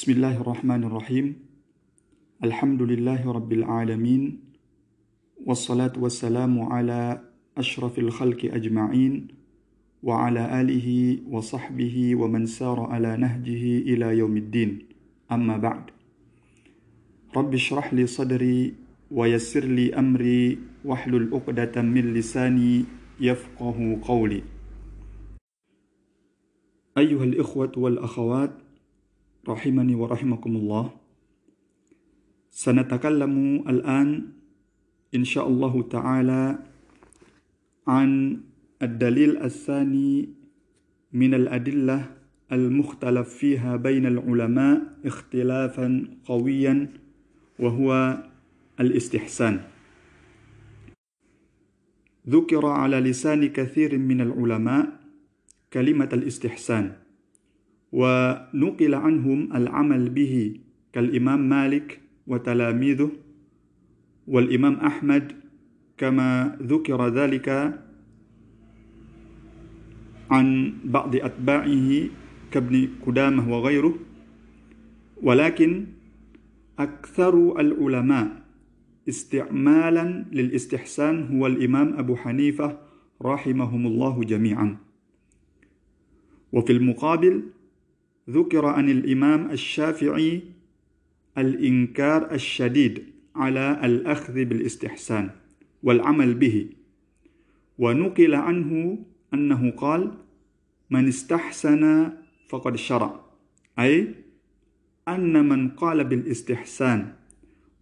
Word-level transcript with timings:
بسم 0.00 0.12
الله 0.12 0.40
الرحمن 0.40 0.84
الرحيم 0.84 1.26
الحمد 2.44 2.82
لله 2.82 3.20
رب 3.20 3.52
العالمين 3.52 4.40
والصلاة 5.44 5.92
والسلام 5.92 6.60
على 6.72 7.20
أشرف 7.56 7.98
الخلق 7.98 8.48
أجمعين 8.48 9.28
وعلى 10.02 10.60
آله 10.60 10.88
وصحبه 11.28 12.16
ومن 12.16 12.46
سار 12.46 12.80
على 12.80 13.16
نهجه 13.16 13.92
إلى 13.92 14.24
يوم 14.24 14.36
الدين 14.36 14.88
أما 15.32 15.56
بعد 15.56 15.92
رب 17.36 17.54
اشرح 17.54 17.92
لي 17.92 18.06
صدري 18.06 18.74
ويسر 19.10 19.64
لي 19.64 19.92
أمري 19.92 20.58
واحلل 20.84 21.28
عقدة 21.34 21.82
من 21.82 22.14
لساني 22.14 22.84
يفقه 23.20 23.98
قولي 24.02 24.42
أيها 26.98 27.24
الإخوة 27.24 27.72
والأخوات 27.76 28.59
رحمني 29.50 29.94
ورحمكم 29.94 30.52
الله. 30.56 30.84
سنتكلم 32.50 33.64
الآن 33.68 34.08
إن 35.14 35.24
شاء 35.24 35.48
الله 35.48 35.74
تعالى 35.82 36.58
عن 37.86 38.40
الدليل 38.82 39.36
الثاني 39.42 40.28
من 41.12 41.34
الأدلة 41.34 41.98
المختلف 42.52 43.28
فيها 43.28 43.76
بين 43.76 44.06
العلماء 44.06 44.82
اختلافا 45.04 45.88
قويا 46.24 46.74
وهو 47.58 48.18
الاستحسان. 48.80 49.60
ذكر 52.28 52.66
على 52.66 53.00
لسان 53.00 53.46
كثير 53.46 53.98
من 53.98 54.20
العلماء 54.20 55.00
كلمة 55.72 56.08
الاستحسان. 56.12 57.09
ونقل 57.92 58.94
عنهم 58.94 59.52
العمل 59.56 60.10
به 60.10 60.54
كالإمام 60.92 61.48
مالك 61.48 62.00
وتلاميذه 62.26 63.10
والإمام 64.26 64.74
أحمد 64.74 65.32
كما 65.98 66.56
ذكر 66.62 67.08
ذلك 67.08 67.48
عن 70.30 70.72
بعض 70.84 71.16
أتباعه 71.16 71.90
كابن 72.50 72.88
قدامة 73.06 73.52
وغيره. 73.52 73.94
ولكن 75.22 75.86
أكثر 76.78 77.60
العلماء 77.60 78.42
استعمالا 79.08 80.24
للاستحسان 80.32 81.36
هو 81.36 81.46
الإمام 81.46 81.98
أبو 81.98 82.16
حنيفة 82.16 82.78
رحمهم 83.22 83.86
الله 83.86 84.24
جميعا. 84.24 84.76
وفي 86.52 86.72
المقابل 86.72 87.42
ذكر 88.30 88.66
عن 88.66 88.90
الإمام 88.90 89.50
الشافعي 89.50 90.42
الإنكار 91.38 92.32
الشديد 92.32 93.02
على 93.36 93.80
الأخذ 93.84 94.44
بالإستحسان 94.44 95.30
والعمل 95.82 96.34
به 96.34 96.66
ونقل 97.78 98.34
عنه 98.34 98.98
أنه 99.34 99.70
قال 99.70 100.12
من 100.90 101.08
استحسن 101.08 102.12
فقد 102.48 102.76
شرع 102.76 103.20
أي 103.78 104.14
أن 105.08 105.48
من 105.48 105.68
قال 105.68 106.04
بالإستحسان 106.04 107.12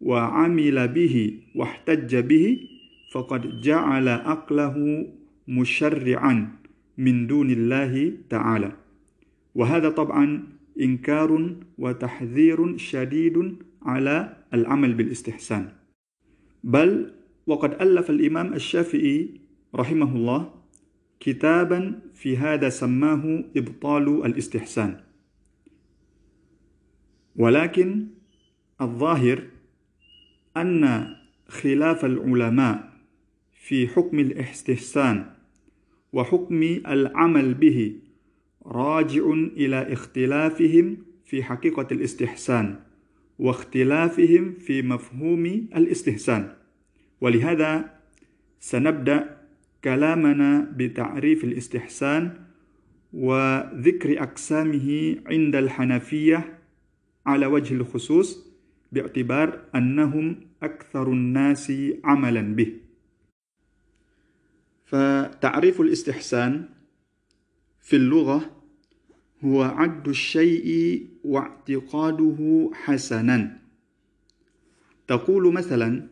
وعمل 0.01 0.89
به 0.89 1.41
واحتج 1.55 2.17
به 2.17 2.69
فقد 3.13 3.61
جعل 3.61 4.09
عقله 4.09 5.07
مشرعا 5.49 6.53
من 6.99 7.27
دون 7.27 7.51
الله 7.51 8.13
تعالى 8.31 8.73
وهذا 9.59 9.89
طبعا 9.91 10.47
إنكار 10.81 11.57
وتحذير 11.79 12.77
شديد 12.77 13.57
على 13.83 14.37
العمل 14.55 14.95
بالإستحسان. 14.95 15.73
بل 16.65 17.13
وقد 17.47 17.83
ألف 17.83 18.11
الإمام 18.11 18.55
الشافعي 18.55 19.41
رحمه 19.75 20.17
الله 20.17 20.55
كتابا 21.21 22.01
في 22.15 22.37
هذا 22.37 22.69
سماه 22.69 23.45
إبطال 23.57 24.27
الإستحسان. 24.27 25.01
ولكن 27.37 28.07
الظاهر 28.81 29.43
أن 30.57 31.15
خلاف 31.49 32.05
العلماء 32.05 32.93
في 33.53 33.89
حكم 33.89 34.19
الإستحسان 34.19 35.27
وحكم 36.13 36.63
العمل 36.87 37.55
به 37.55 38.08
راجع 38.69 39.31
إلى 39.33 39.93
اختلافهم 39.93 40.97
في 41.25 41.43
حقيقة 41.43 41.87
الاستحسان 41.93 42.81
واختلافهم 43.39 44.55
في 44.55 44.83
مفهوم 44.83 45.47
الاستحسان. 45.77 46.53
ولهذا 47.21 47.99
سنبدأ 48.61 49.39
كلامنا 49.85 50.73
بتعريف 50.77 51.45
الاستحسان 51.45 52.45
وذكر 53.13 54.23
أقسامه 54.23 55.17
عند 55.27 55.57
الحنفية 55.57 56.59
على 57.27 57.47
وجه 57.47 57.75
الخصوص 57.75 58.49
باعتبار 58.93 59.61
أنهم 59.75 60.41
أكثر 60.63 61.13
الناس 61.13 61.73
عملا 62.05 62.55
به. 62.55 62.73
فتعريف 64.85 65.81
الاستحسان 65.81 66.69
في 67.81 67.97
اللغة 67.97 68.58
هو 69.45 69.63
عد 69.63 70.09
الشيء 70.09 71.07
واعتقاده 71.25 72.71
حسنا. 72.73 73.59
تقول 75.07 75.53
مثلا 75.53 76.09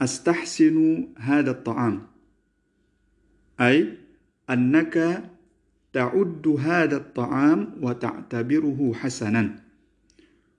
أستحسن 0.00 1.08
هذا 1.16 1.50
الطعام. 1.50 2.06
أي 3.60 3.98
أنك 4.50 5.24
تعد 5.92 6.48
هذا 6.48 6.96
الطعام 6.96 7.74
وتعتبره 7.82 8.92
حسنا. 8.94 9.56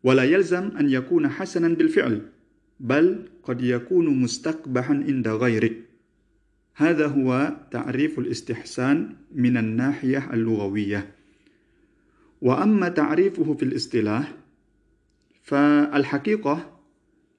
ولا 0.04 0.24
يلزم 0.24 0.78
أن 0.78 0.90
يكون 0.90 1.28
حسنا 1.28 1.68
بالفعل 1.68 2.22
بل 2.80 3.30
قد 3.44 3.62
يكون 3.62 4.22
مستقبحا 4.22 4.94
عند 4.94 5.28
غيرك. 5.28 5.78
هذا 6.76 7.08
هو 7.08 7.56
تعريف 7.72 8.20
الاستحسان 8.20 9.16
من 9.32 9.58
الناحية 9.58 10.34
اللغوية. 10.34 11.21
وأما 12.42 12.90
تعريفه 12.90 13.54
في 13.54 13.64
الاصطلاح 13.64 14.34
فالحقيقة 15.44 16.80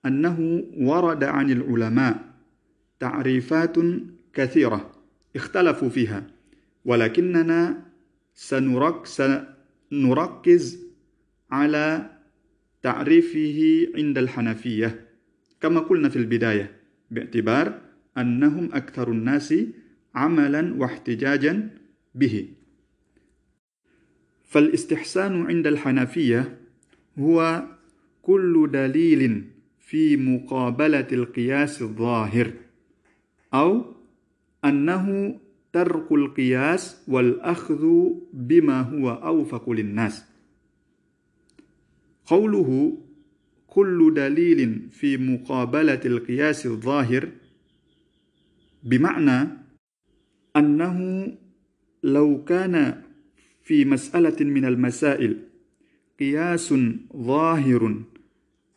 أنه 0.07 0.65
ورد 0.77 1.25
عن 1.25 1.51
العلماء 1.51 2.33
تعريفات 3.01 3.77
كثيرة 4.35 4.93
اختلفوا 5.37 5.89
فيها 5.89 6.27
ولكننا 6.85 7.87
سنرك 8.35 9.07
سنركز 9.07 10.79
على 11.51 12.11
تعريفه 12.83 13.89
عند 13.95 14.19
الحنفية. 14.19 15.09
كما 15.61 15.81
قلنا 15.81 16.09
في 16.09 16.17
البداية 16.17 16.77
باعتبار 17.11 17.81
أنهم 18.19 18.69
أكثر 18.73 19.11
الناس 19.11 19.55
عملا 20.15 20.75
واحتجاجا 20.79 21.71
به. 22.15 22.49
فالاستحسان 24.53 25.47
عند 25.47 25.67
الحنفية 25.67 26.59
هو 27.19 27.63
كل 28.23 28.69
دليل 28.73 29.45
في 29.81 30.17
مقابلة 30.17 31.07
القياس 31.13 31.83
الظاهر 31.83 32.53
أو 33.55 33.85
أنه 34.65 35.37
ترك 35.73 36.13
القياس 36.13 37.03
والأخذ 37.09 37.87
بما 38.33 38.81
هو 38.81 39.11
أوفق 39.11 39.71
للناس. 39.71 40.25
قوله 42.27 42.99
كل 43.67 44.15
دليل 44.15 44.89
في 44.91 45.17
مقابلة 45.17 46.01
القياس 46.05 46.67
الظاهر 46.67 47.29
بمعنى 48.83 49.49
أنه 50.57 51.27
لو 52.03 52.45
كان 52.45 53.03
في 53.63 53.85
مسألة 53.85 54.45
من 54.45 54.65
المسائل. 54.65 55.39
قياس 56.21 56.75
ظاهر 57.17 58.03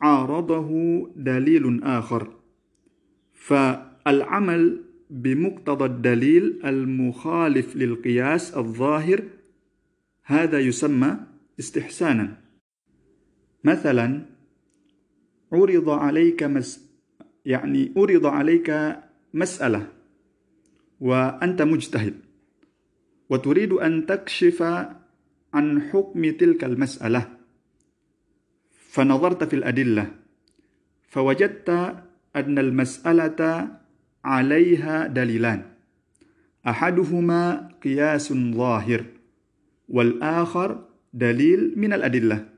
عارضه 0.01 0.69
دليل 1.15 1.83
آخر. 1.83 2.33
فالعمل 3.33 4.81
بمقتضى 5.09 5.85
الدليل 5.85 6.65
المخالف 6.65 7.75
للقياس 7.75 8.57
الظاهر 8.57 9.23
هذا 10.23 10.59
يسمى 10.59 11.17
استحسانا. 11.59 12.37
مثلا 13.63 14.25
عرض 15.53 15.89
عليك 15.89 16.43
مس 16.43 16.85
يعني 17.45 17.93
عرض 17.97 18.25
عليك 18.25 18.95
مسألة 19.33 19.87
وأنت 20.99 21.61
مجتهد. 21.61 22.24
وتريد 23.29 23.73
أن 23.73 24.05
تكشف 24.05 24.61
عن 25.53 25.81
حكم 25.81 26.31
تلك 26.31 26.63
المسألة. 26.63 27.37
فنظرت 28.89 29.43
في 29.43 29.55
الأدلة 29.55 30.11
فوجدت 31.09 31.69
أن 32.35 32.59
المسألة 32.59 33.67
عليها 34.25 35.07
دليلان. 35.07 35.65
أحدهما 36.67 37.69
قياس 37.83 38.33
ظاهر 38.33 39.05
والآخر 39.89 40.85
دليل 41.13 41.73
من 41.75 41.93
الأدلة. 41.93 42.49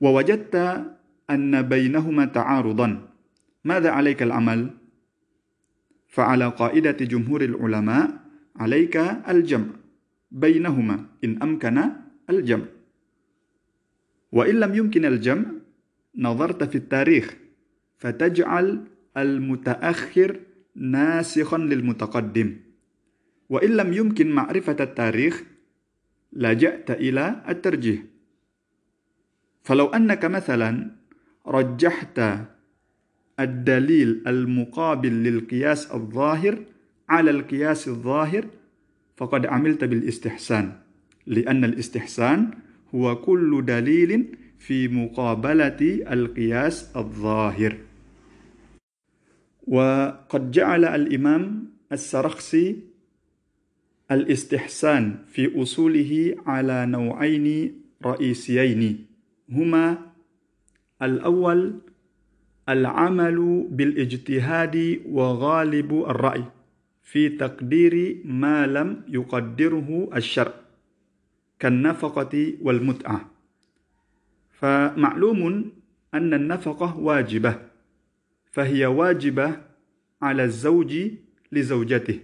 ووجدت 0.00 0.84
أن 1.30 1.62
بينهما 1.62 2.24
تعارضا 2.24 3.08
ماذا 3.64 3.90
عليك 3.90 4.22
العمل؟ 4.22 4.70
فعلى 6.08 6.48
قاعدة 6.48 6.92
جمهور 6.92 7.44
العلماء 7.44 8.25
عليك 8.58 8.96
الجمع 9.28 9.66
بينهما 10.30 11.06
إن 11.24 11.42
أمكن 11.42 11.82
الجمع. 12.30 12.64
وإن 14.32 14.54
لم 14.54 14.74
يمكن 14.74 15.04
الجمع 15.04 15.44
نظرت 16.16 16.64
في 16.64 16.76
التاريخ 16.76 17.36
فتجعل 17.98 18.84
المتأخر 19.16 20.40
ناسخا 20.74 21.58
للمتقدم. 21.58 22.56
وإن 23.48 23.70
لم 23.70 23.92
يمكن 23.92 24.30
معرفة 24.30 24.76
التاريخ 24.80 25.42
لجأت 26.32 26.90
إلى 26.90 27.42
الترجيح. 27.48 28.02
فلو 29.62 29.86
أنك 29.86 30.24
مثلا 30.24 30.90
رجحت 31.46 32.20
الدليل 33.40 34.22
المقابل 34.26 35.12
للقياس 35.12 35.92
الظاهر 35.92 36.64
على 37.08 37.30
القياس 37.30 37.88
الظاهر 37.88 38.46
فقد 39.16 39.46
عملت 39.46 39.84
بالإستحسان 39.84 40.72
لأن 41.26 41.64
الإستحسان 41.64 42.50
هو 42.94 43.16
كل 43.16 43.64
دليل 43.64 44.36
في 44.58 44.88
مقابلة 44.88 45.76
القياس 46.12 46.96
الظاهر. 46.96 47.76
وقد 49.66 50.50
جعل 50.50 50.84
الإمام 50.84 51.70
السرخسي 51.92 52.76
الإستحسان 54.10 55.18
في 55.28 55.62
أصوله 55.62 56.36
على 56.46 56.86
نوعين 56.86 57.74
رئيسيين 58.04 59.06
هما 59.50 59.98
الأول 61.02 61.80
العمل 62.68 63.66
بالإجتهاد 63.70 65.00
وغالب 65.08 65.92
الرأي. 65.92 66.44
في 67.06 67.28
تقدير 67.28 68.22
ما 68.24 68.66
لم 68.66 69.04
يقدره 69.08 70.10
الشرع 70.16 70.54
كالنفقة 71.58 72.58
والمتعة. 72.62 73.30
فمعلوم 74.50 75.72
أن 76.14 76.34
النفقة 76.34 76.98
واجبة 76.98 77.62
فهي 78.52 78.86
واجبة 78.86 79.62
على 80.22 80.44
الزوج 80.44 81.10
لزوجته 81.52 82.20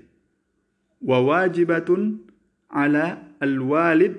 وواجبة 1.03 2.13
على 2.71 3.23
الوالد 3.43 4.17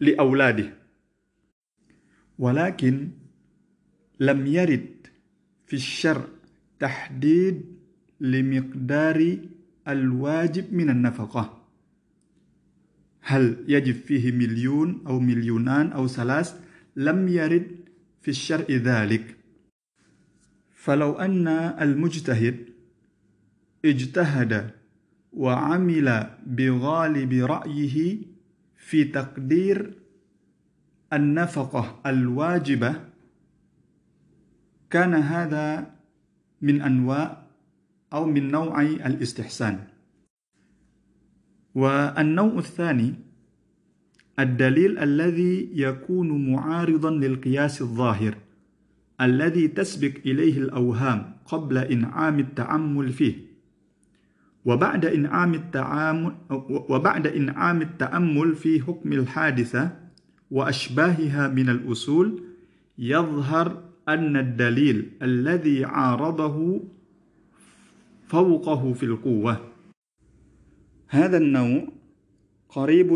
لأولاده. 0.00 0.74
ولكن 2.38 3.10
لم 4.20 4.46
يرد 4.46 5.06
في 5.66 5.76
الشرع 5.76 6.33
تحديد 6.84 7.64
لمقدار 8.20 9.38
الواجب 9.88 10.74
من 10.74 10.90
النفقة. 10.90 11.64
هل 13.20 13.64
يجب 13.68 13.94
فيه 13.94 14.32
مليون 14.32 15.02
أو 15.06 15.20
مليونان 15.20 15.92
أو 15.92 16.08
ثلاث؟ 16.08 16.60
لم 16.96 17.28
يرد 17.28 17.70
في 18.20 18.28
الشرع 18.28 18.66
ذلك. 18.70 19.36
فلو 20.74 21.12
أن 21.12 21.48
المجتهد 21.48 22.56
اجتهد 23.84 24.70
وعمل 25.32 26.30
بغالب 26.46 27.32
رأيه 27.32 28.18
في 28.76 29.04
تقدير 29.04 29.92
النفقة 31.12 32.00
الواجبة 32.06 33.00
كان 34.90 35.14
هذا 35.14 35.93
من 36.64 36.82
أنواع 36.82 37.46
أو 38.12 38.26
من 38.26 38.50
نوعي 38.50 39.06
الإستحسان. 39.06 39.78
والنوع 41.74 42.58
الثاني 42.58 43.14
الدليل 44.38 44.98
الذي 44.98 45.70
يكون 45.74 46.52
معارضا 46.52 47.10
للقياس 47.10 47.82
الظاهر 47.82 48.34
الذي 49.20 49.68
تسبق 49.68 50.12
إليه 50.26 50.58
الأوهام 50.58 51.36
قبل 51.44 51.78
إنعام 51.78 52.38
التأمل 52.38 53.12
فيه. 53.12 53.34
وبعد 54.64 55.04
إنعام 55.04 55.54
التعامل 55.54 56.34
وبعد 56.88 57.26
إنعام 57.26 57.82
التأمل 57.82 58.54
في 58.54 58.80
حكم 58.82 59.12
الحادثة 59.12 59.90
وأشباهها 60.50 61.48
من 61.48 61.68
الأصول 61.68 62.42
يظهر 62.98 63.82
أن 64.08 64.36
الدليل 64.36 65.10
الذي 65.22 65.84
عارضه 65.84 66.80
فوقه 68.28 68.92
في 68.92 69.02
القوة. 69.02 69.72
هذا 71.08 71.36
النوع 71.36 71.88
قريب 72.68 73.12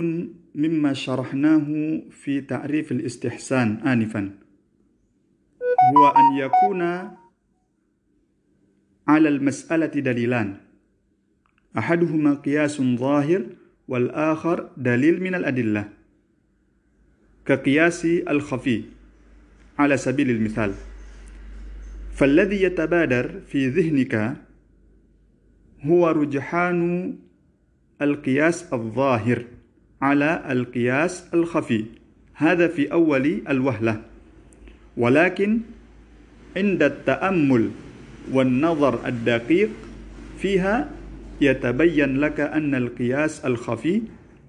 مما 0.55 0.93
شرحناه 0.93 2.00
في 2.11 2.40
تعريف 2.40 2.93
الاستحسان 2.93 3.76
آنفا. 3.76 4.38
هو 5.96 6.08
أن 6.08 6.37
يكون 6.38 6.82
على 9.08 9.29
المسألة 9.29 9.87
دليلان. 9.87 10.56
أحدهما 11.79 12.34
قياس 12.34 12.82
ظاهر 12.82 13.46
والآخر 13.88 14.70
دليل 14.76 15.23
من 15.23 15.34
الأدلة. 15.34 15.88
كقياس 17.46 18.05
الخفي. 18.05 18.98
على 19.79 19.97
سبيل 19.97 20.31
المثال. 20.31 20.73
فالذي 22.15 22.63
يتبادر 22.63 23.41
في 23.49 23.69
ذهنك 23.69 24.37
هو 25.83 26.09
رجحان 26.09 27.15
القياس 28.03 28.73
الظاهر 28.73 29.45
على 30.03 30.45
القياس 30.51 31.35
الخفي. 31.35 31.85
هذا 32.35 32.69
في 32.69 32.93
أول 32.93 33.43
الوهلة. 33.49 34.03
ولكن 34.97 35.61
عند 36.56 36.82
التأمل 36.82 37.70
والنظر 38.32 39.06
الدقيق 39.06 39.70
فيها 40.39 40.91
يتبين 41.41 42.17
لك 42.17 42.41
أن 42.41 42.75
القياس 42.75 43.44
الخفي 43.44 44.03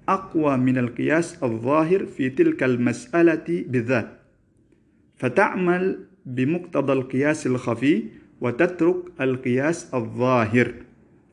أقوى 0.10 0.58
من 0.58 0.78
القياس 0.78 1.44
الظاهر 1.44 2.06
في 2.06 2.30
تلك 2.30 2.64
المسألة 2.64 3.66
بالذات. 3.68 4.19
فتعمل 5.20 6.06
بمقتضى 6.26 6.94
القياس 6.94 7.48
الخفي 7.48 8.04
وتترك 8.42 9.22
القياس 9.22 9.94
الظاهر. 9.94 10.74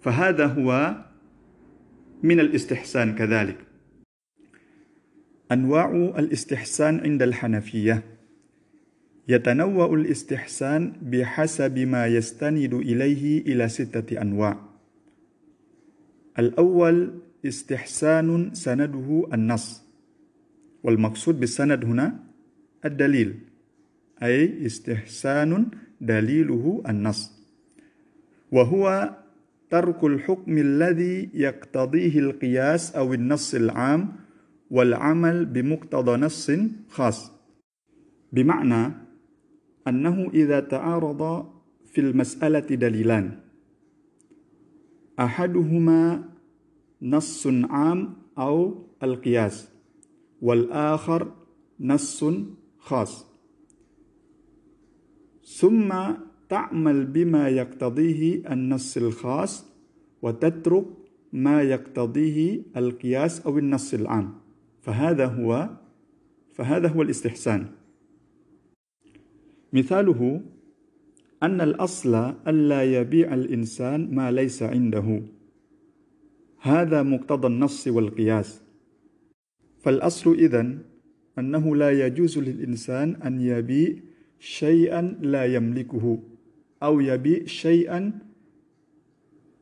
فهذا 0.01 0.47
هو 0.47 0.97
من 2.23 2.41
الاستحسان 2.41 3.15
كذلك. 3.15 3.59
أنواع 5.53 6.15
الاستحسان 6.19 7.01
عند 7.01 7.23
الحنفية. 7.23 8.03
يتنوع 9.29 9.95
الاستحسان 9.95 10.93
بحسب 11.03 11.79
ما 11.79 12.07
يستند 12.07 12.75
إليه 12.75 13.41
إلى 13.41 13.69
ستة 13.69 14.23
أنواع. 14.23 14.61
الأول 16.39 17.21
استحسان 17.47 18.55
سنده 18.55 19.29
النص. 19.33 19.83
والمقصود 20.83 21.41
بالسند 21.41 21.85
هنا 21.85 22.19
الدليل. 22.85 23.46
أي 24.23 24.67
استحسان 24.67 25.71
دليله 26.01 26.83
النص. 26.89 27.33
وهو 28.53 29.15
ترك 29.71 30.05
الحكم 30.05 30.59
الذي 30.59 31.31
يقتضيه 31.35 32.19
القياس 32.19 32.97
أو 32.97 33.15
النص 33.15 33.55
العام 33.55 34.13
والعمل 34.71 35.47
بمقتضى 35.47 36.17
نص 36.17 36.51
خاص. 36.89 37.33
بمعنى 38.33 38.93
أنه 39.89 40.31
إذا 40.35 40.61
تعارض 40.61 41.53
في 41.93 42.01
المسألة 42.01 42.61
دليلان. 42.61 43.39
أحدهما 45.21 46.25
نص 47.03 47.47
عام 47.47 48.17
أو 48.39 48.87
القياس 49.03 49.69
والآخر 50.43 51.33
نص 51.81 52.25
خاص. 52.79 53.26
ثم 55.47 55.95
تعمل 56.49 57.07
بما 57.07 57.49
يقتضيه 57.49 58.53
النص 58.53 58.97
الخاص 58.97 59.67
وتترك 60.23 60.85
ما 61.33 61.63
يقتضيه 61.63 62.63
القياس 62.77 63.41
أو 63.47 63.59
النص 63.59 63.95
العام. 63.95 64.35
فهذا 64.83 65.27
هو 65.27 65.71
فهذا 66.53 66.89
هو 66.89 67.03
الاستحسان. 67.03 67.67
مثاله 69.73 70.41
أن 71.43 71.61
الأصل 71.61 72.15
ألا 72.49 73.01
يبيع 73.01 73.35
الإنسان 73.35 74.15
ما 74.15 74.31
ليس 74.31 74.63
عنده. 74.63 75.23
هذا 76.61 77.03
مقتضى 77.03 77.47
النص 77.47 77.89
والقياس. 77.89 78.63
فالأصل 79.79 80.35
إذن 80.35 80.79
أنه 81.39 81.77
لا 81.77 82.07
يجوز 82.07 82.39
للإنسان 82.39 83.15
أن 83.15 83.41
يبيع 83.41 83.95
شيئا 84.39 85.03
لا 85.21 85.45
يملكه 85.45 86.19
أو 86.83 87.01
يبيع 87.01 87.47
شيئا 87.47 88.13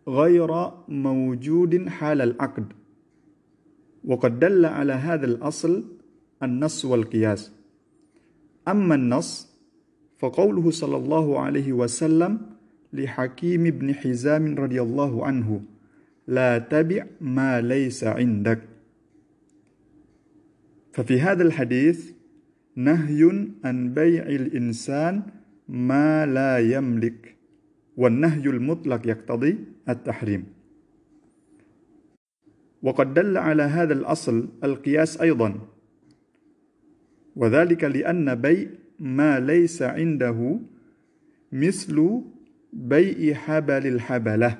غير 0.09 0.71
موجود 0.89 1.89
حال 1.89 2.21
العقد. 2.21 2.73
وقد 4.05 4.39
دل 4.39 4.65
على 4.67 4.93
هذا 4.93 5.27
الأصل 5.27 5.85
النص 6.43 6.85
والقياس. 6.85 7.53
أما 8.69 8.95
النص 8.95 9.55
فقوله 10.19 10.71
صلى 10.71 10.97
الله 10.97 11.41
عليه 11.41 11.73
وسلم 11.73 12.41
لحكيم 12.93 13.63
بن 13.63 13.95
حزام 13.95 14.55
رضي 14.55 14.83
الله 14.83 15.27
عنه 15.27 15.63
لا 16.27 16.59
تبع 16.59 17.07
ما 17.21 17.61
ليس 17.61 18.05
عندك. 18.05 18.61
ففي 20.93 21.21
هذا 21.21 21.43
الحديث 21.43 22.13
نهي 22.77 23.49
عن 23.65 23.95
بيع 23.95 24.27
الإنسان 24.27 25.23
ما 25.69 26.27
لا 26.27 26.59
يملك 26.59 27.37
والنهي 27.97 28.51
المطلق 28.51 29.07
يقتضي 29.07 29.59
التحريم. 29.89 30.45
وقد 32.83 33.15
دل 33.15 33.37
على 33.37 33.63
هذا 33.63 33.93
الأصل 33.93 34.49
القياس 34.65 35.21
أيضا 35.21 35.61
وذلك 37.37 37.85
لأن 37.85 38.35
بيع 38.35 38.69
ما 39.01 39.41
ليس 39.41 39.83
عنده 39.83 40.61
مثل 41.53 42.21
بيع 42.73 43.35
حبل 43.35 43.87
الحبلة 43.87 44.59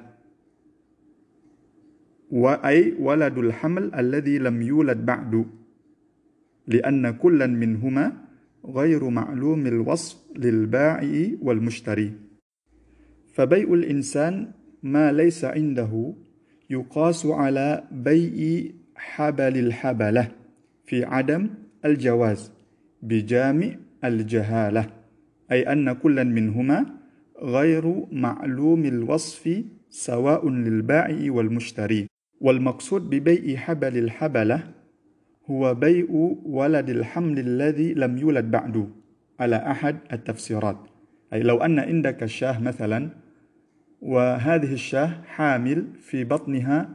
وأي 2.31 2.95
ولد 2.99 3.39
الحمل 3.39 3.95
الذي 3.95 4.39
لم 4.39 4.63
يولد 4.63 5.07
بعد. 5.07 5.47
لأن 6.67 7.11
كلا 7.11 7.47
منهما 7.47 8.13
غير 8.67 9.09
معلوم 9.09 9.67
الوصف 9.67 10.17
للبائع 10.37 11.31
والمشتري. 11.43 12.13
فبيع 13.35 13.73
الإنسان 13.75 14.51
ما 14.83 15.13
ليس 15.13 15.45
عنده 15.45 16.15
يقاس 16.71 17.27
على 17.27 17.85
بيع 17.93 18.65
حبل 18.97 19.59
الحبلة 19.59 20.29
في 20.87 21.05
عدم 21.05 21.51
الجواز 21.85 22.53
بجامع 23.03 23.77
الجهالة 24.05 24.87
أي 25.53 25.73
أن 25.73 25.93
كلا 25.93 26.25
منهما 26.25 26.87
غير 27.43 28.07
معلوم 28.13 28.85
الوصف 28.85 29.65
سواء 29.91 30.49
للبائع 30.49 31.33
والمشتري. 31.33 32.07
والمقصود 32.41 33.11
ببيع 33.11 33.57
حبل 33.57 33.99
الحبلة 33.99 34.74
هو 35.51 35.75
بيع 35.75 36.07
ولد 36.45 36.91
الحمل 36.91 37.39
الذي 37.39 37.95
لم 37.95 38.19
يولد 38.19 38.51
بعد 38.51 38.91
على 39.41 39.57
أحد 39.57 39.97
التفسيرات. 40.13 40.79
أي 41.33 41.43
لو 41.43 41.57
أن 41.57 41.79
عندك 41.79 42.27
شاه 42.27 42.61
مثلا 42.63 43.11
وهذه 44.03 44.73
الشاه 44.73 45.23
حامل 45.27 45.87
في 46.01 46.25
بطنها 46.25 46.89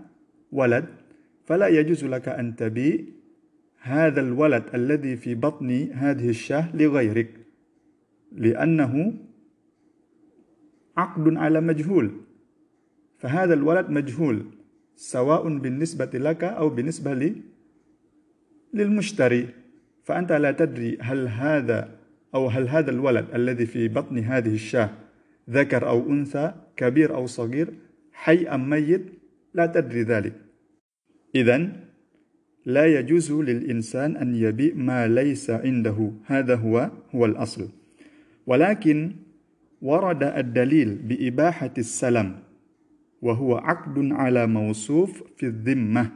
ولد 0.52 0.86
فلا 1.46 1.68
يجوز 1.68 2.06
لك 2.06 2.28
أن 2.30 2.56
تبيع 2.56 2.98
هذا 3.82 4.22
الولد 4.22 4.64
الذي 4.74 5.16
في 5.16 5.36
بطن 5.36 5.90
هذه 5.94 6.30
الشاه 6.30 6.76
لغيرك 6.76 7.30
لأنه 8.32 9.14
عقد 10.98 11.38
على 11.38 11.62
مجهول. 11.62 12.12
فهذا 13.18 13.54
الولد 13.54 13.90
مجهول 13.90 14.46
سواء 14.96 15.58
بالنسبة 15.58 16.20
لك 16.20 16.44
أو 16.44 16.70
بالنسبة 16.70 17.14
للمشتري 18.74 19.48
فأنت 20.04 20.32
لا 20.32 20.52
تدري 20.52 20.98
هل 21.02 21.28
هذا 21.28 22.00
أو 22.36 22.48
هل 22.48 22.68
هذا 22.70 22.92
الولد 22.92 23.26
الذي 23.34 23.66
في 23.66 23.88
بطن 23.88 24.18
هذه 24.18 24.54
الشاة 24.54 24.90
ذكر 25.50 25.88
أو 25.88 26.10
أنثى 26.10 26.54
كبير 26.78 27.16
أو 27.16 27.26
صغير 27.26 27.74
حي 28.14 28.48
أم 28.48 28.70
ميت 28.70 29.06
لا 29.54 29.66
تدري 29.66 30.02
ذلك. 30.04 30.34
إذن 31.36 31.74
لا 32.66 32.86
يجوز 32.86 33.32
للإنسان 33.32 34.18
أن 34.18 34.36
يبيع 34.36 34.74
ما 34.76 35.08
ليس 35.08 35.50
عنده. 35.50 36.12
هذا 36.26 36.56
هو 36.56 36.92
هو 37.16 37.26
الأصل. 37.26 37.70
ولكن 38.48 39.12
ورد 39.82 40.24
الدليل 40.24 40.96
بإباحة 40.96 41.74
السلم 41.78 42.40
وهو 43.22 43.58
عقد 43.58 44.12
على 44.12 44.48
موصوف 44.48 45.24
في 45.38 45.46
الذمة. 45.46 46.12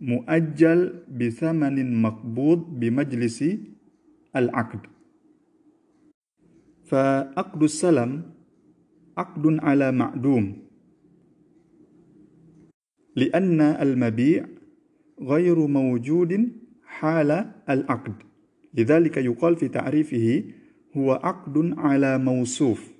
مؤجل 0.00 1.02
بثمن 1.18 2.02
مقبوض 2.02 2.80
بمجلس 2.80 3.44
العقد. 4.36 4.80
فعقد 6.84 7.62
السلم 7.62 8.22
عقد 9.16 9.58
على 9.60 9.92
معدوم 9.92 10.56
لأن 13.16 13.60
المبيع 13.60 14.46
غير 15.20 15.66
موجود 15.66 16.52
حال 16.84 17.30
العقد. 17.70 18.14
لذلك 18.74 19.16
يقال 19.16 19.56
في 19.56 19.68
تعريفه 19.68 20.44
هو 20.96 21.12
عقد 21.12 21.74
على 21.78 22.18
موصوف 22.18 22.92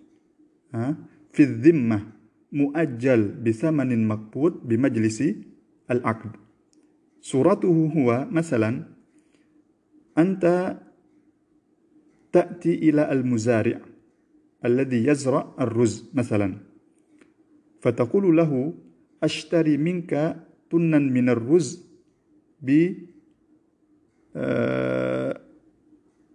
في 1.33 1.43
الذمة 1.43 2.07
مؤجل 2.53 3.29
بثمن 3.29 4.09
مقبوض 4.09 4.69
بمجلس 4.69 5.25
العقد. 5.91 6.48
صورته 7.21 7.93
هو 7.97 8.27
مثلا 8.31 8.85
أنت 10.19 10.77
تأتي 12.33 12.75
إلى 12.75 13.13
المزارع 13.13 13.81
الذي 14.65 15.07
يزرع 15.07 15.55
الرز 15.61 16.11
مثلا 16.15 16.55
فتقول 17.81 18.37
له 18.37 18.75
أشتري 19.23 19.77
منك 19.77 20.37
طنا 20.71 20.99
من 20.99 21.29
الرز 21.29 21.89
ب 22.63 22.93
آه، 24.37 25.41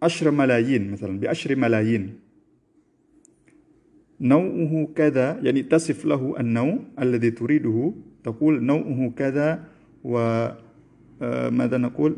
عشر 0.03 0.31
ملايين 0.31 0.91
مثلا 0.91 1.19
بعشر 1.19 1.55
ملايين. 1.55 2.19
نوعه 4.21 4.87
كذا 4.95 5.39
يعني 5.43 5.63
تصف 5.63 6.05
له 6.05 6.39
النوع 6.39 6.79
الذي 6.99 7.31
تريده 7.31 7.93
تقول 8.23 8.63
نوعه 8.63 9.13
كذا 9.15 9.67
وماذا 10.03 10.63
آه، 11.21 11.49
نقول؟ 11.77 12.15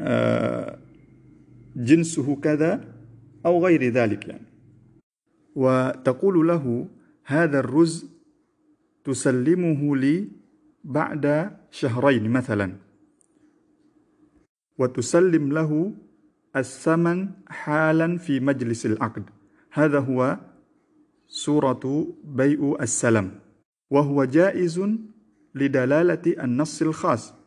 آه، 0.00 0.78
جنسه 1.76 2.36
كذا 2.36 2.84
أو 3.46 3.66
غير 3.66 3.92
ذلك 3.92 4.28
يعني. 4.28 4.46
وتقول 5.54 6.48
له 6.48 6.86
هذا 7.24 7.60
الرز 7.60 8.06
تسلمه 9.04 9.96
لي 9.96 10.28
بعد 10.84 11.50
شهرين 11.70 12.30
مثلا. 12.30 12.72
وتسلم 14.78 15.52
له 15.52 15.92
الثمن 16.56 17.28
حالا 17.48 18.18
في 18.18 18.40
مجلس 18.40 18.86
العقد. 18.86 19.24
هذا 19.72 19.98
هو 19.98 20.38
سورة 21.28 22.14
بيع 22.24 22.76
السلم 22.80 23.30
وهو 23.90 24.24
جائز 24.24 24.80
لدلالة 25.54 26.44
النص 26.44 26.82
الخاص. 26.82 27.39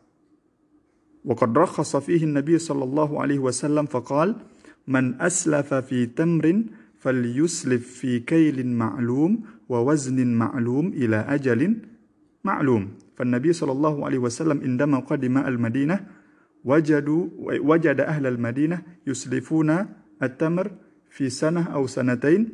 وقد 1.24 1.58
رخص 1.58 1.96
فيه 1.96 2.24
النبي 2.24 2.58
صلى 2.58 2.84
الله 2.84 3.22
عليه 3.22 3.38
وسلم 3.38 3.86
فقال 3.86 4.36
من 4.88 5.20
أسلف 5.20 5.74
في 5.74 6.06
تمر 6.06 6.62
فليسلف 6.98 7.86
في 8.00 8.20
كيل 8.20 8.66
معلوم 8.66 9.42
ووزن 9.68 10.26
معلوم 10.34 10.86
إلى 10.88 11.16
أجل 11.16 11.76
معلوم. 12.44 12.88
فالنبي 13.16 13.52
صلى 13.52 13.72
الله 13.72 14.04
عليه 14.06 14.18
وسلم 14.18 14.60
عندما 14.60 14.98
قدم 14.98 15.38
المدينة 15.38 16.00
وجدوا 16.64 17.28
وجد 17.60 18.00
أهل 18.00 18.26
المدينة 18.26 18.82
يسلفون 19.06 19.86
التمر 20.22 20.70
في 21.10 21.30
سنة 21.30 21.62
أو 21.62 21.86
سنتين 21.86 22.48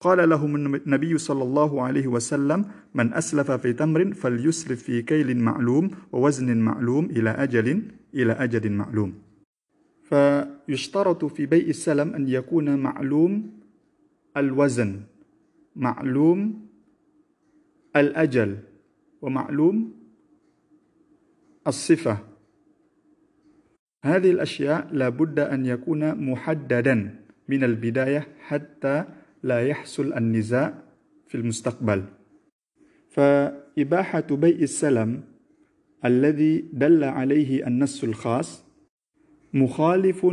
قال 0.00 0.28
لهم 0.28 0.74
النبي 0.74 1.18
صلى 1.18 1.42
الله 1.42 1.82
عليه 1.82 2.06
وسلم 2.06 2.64
من 2.94 3.14
أسلف 3.14 3.50
في 3.50 3.72
تمر 3.72 4.14
فليسلف 4.14 4.82
في 4.82 5.02
كيل 5.02 5.36
معلوم 5.38 5.90
ووزن 6.12 6.56
معلوم 6.56 7.04
إلى 7.04 7.30
أجل 7.30 7.82
إلى 8.14 8.32
أجل 8.32 8.72
معلوم. 8.72 9.14
فيشترط 10.02 11.24
في 11.24 11.46
بيع 11.46 11.66
السلم 11.68 12.14
أن 12.14 12.28
يكون 12.28 12.78
معلوم 12.78 13.60
الوزن 14.36 15.00
معلوم 15.76 16.68
الأجل 17.96 18.56
ومعلوم 19.22 19.92
الصفة. 21.66 22.18
هذه 24.04 24.30
الأشياء 24.30 24.88
لابد 24.92 25.38
أن 25.38 25.66
يكون 25.66 26.30
محددا 26.30 27.24
من 27.48 27.64
البداية 27.64 28.28
حتى 28.40 29.04
لا 29.42 29.66
يحصل 29.66 30.12
النزاع 30.12 30.82
في 31.26 31.34
المستقبل. 31.34 32.04
فإباحة 33.10 34.26
بيع 34.30 34.56
السلم 34.58 35.22
الذي 36.04 36.64
دل 36.72 37.04
عليه 37.04 37.66
النص 37.66 38.04
الخاص 38.04 38.64
مخالف 39.54 40.26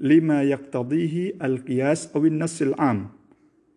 لما 0.00 0.42
يقتضيه 0.42 1.32
القياس 1.44 2.16
أو 2.16 2.26
النص 2.26 2.62
العام 2.62 3.08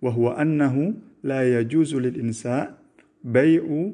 وهو 0.02 0.32
أنه 0.32 0.94
لا 1.24 1.60
يجوز 1.60 1.96
للإنسان 1.96 2.74
بيع 3.24 3.92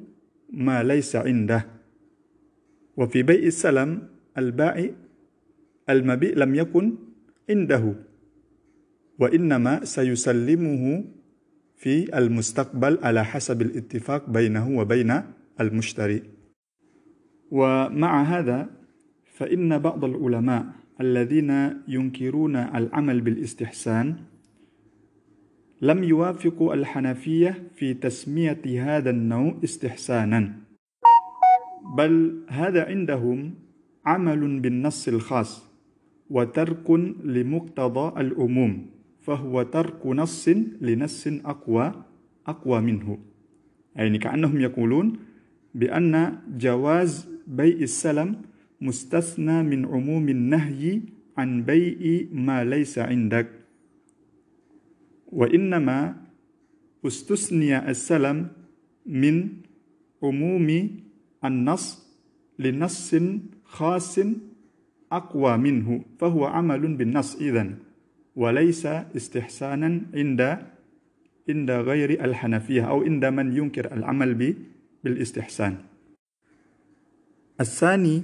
ما 0.50 0.84
ليس 0.84 1.16
عنده. 1.16 1.66
وفي 2.98 3.24
بيع 3.24 3.44
السلم 3.44 4.08
البائع 4.38 4.90
المبيع 5.90 6.34
لم 6.38 6.56
يكن 6.56 6.96
عنده. 7.50 7.96
وإنما 9.20 9.86
سيسلمه 9.86 11.06
في 11.76 12.18
المستقبل 12.18 12.98
على 13.04 13.26
حسب 13.26 13.62
الاتفاق 13.62 14.30
بينه 14.30 14.78
وبين 14.78 15.22
المشتري. 15.62 16.24
ومع 17.52 18.24
هذا 18.24 18.70
فإن 19.34 19.78
بعض 19.80 20.06
العلماء 20.06 20.66
الذين 21.02 21.52
ينكرون 21.88 22.56
العمل 22.56 23.22
بالاستحسان 23.22 24.16
لم 25.82 26.04
يوافقوا 26.04 26.74
الحنفية 26.74 27.64
في 27.76 27.94
تسمية 27.94 28.62
هذا 28.66 29.10
النوع 29.10 29.60
استحسانا 29.64 30.54
بل 31.98 32.44
هذا 32.50 32.86
عندهم 32.86 33.54
عمل 34.06 34.60
بالنص 34.60 35.08
الخاص 35.08 35.70
وترك 36.30 36.90
لمقتضى 37.24 38.22
العموم. 38.22 38.86
فهو 39.24 39.64
ترك 39.64 40.06
نص 40.06 40.50
لنص 40.82 41.28
أقوى 41.28 41.86
أقوى 42.48 42.82
منه. 42.82 43.18
يعني 43.96 44.18
كأنهم 44.18 44.62
يقولون 44.62 45.08
بأن 45.76 46.40
جواز 46.58 47.30
بيع 47.48 47.78
السلم 47.88 48.42
مستثنى 48.82 49.64
من 49.64 49.86
عموم 49.86 50.30
النهي 50.30 51.02
عن 51.38 51.64
بيع 51.64 52.28
ما 52.32 52.64
ليس 52.64 53.00
عندك. 53.00 53.48
وإنما 55.32 56.16
استثني 57.08 57.90
السلم 57.90 58.48
من 59.06 59.50
عموم 60.24 60.70
النص 61.46 61.86
لنص 62.60 63.16
خاص 63.64 64.20
أقوى 65.12 65.58
منه 65.58 66.06
فهو 66.20 66.46
عمل 66.46 66.96
بالنص 66.98 67.36
إذن. 67.36 67.83
وليس 68.36 68.86
استحسانا 68.86 70.02
عند 70.14 70.42
عند 71.50 71.72
غير 71.72 72.26
الحنفية 72.26 72.90
أو 72.90 73.04
عند 73.04 73.26
من 73.26 73.58
ينكر 73.58 73.94
العمل 73.94 74.56
بالاستحسان. 75.04 75.76
الثاني 77.62 78.24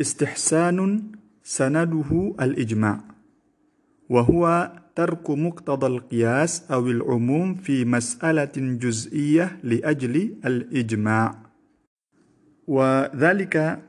استحسان 0.00 1.02
سنده 1.42 2.34
الإجماع 2.40 3.00
وهو 4.08 4.72
ترك 4.94 5.30
مقتضى 5.30 5.86
القياس 5.86 6.70
أو 6.70 6.86
العموم 6.86 7.54
في 7.54 7.84
مسألة 7.84 8.52
جزئية 8.56 9.58
لأجل 9.62 10.36
الإجماع. 10.44 11.38
وذلك 12.66 13.82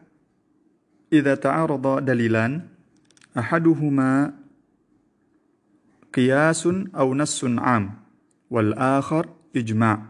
إذا 1.13 1.35
تعارض 1.35 2.05
دليلان 2.05 2.61
أحدهما 3.37 4.40
قياس 6.13 6.67
أو 6.95 7.15
نص 7.15 7.45
عام 7.45 7.91
والآخر 8.49 9.29
إجماع. 9.55 10.03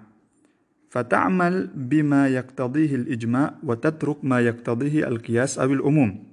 فتعمل 0.89 1.67
بما 1.75 2.27
يقتضيه 2.27 2.95
الإجماع 2.95 3.55
وتترك 3.63 4.25
ما 4.25 4.39
يقتضيه 4.39 5.07
القياس 5.07 5.59
أو 5.59 5.73
العموم. 5.73 6.23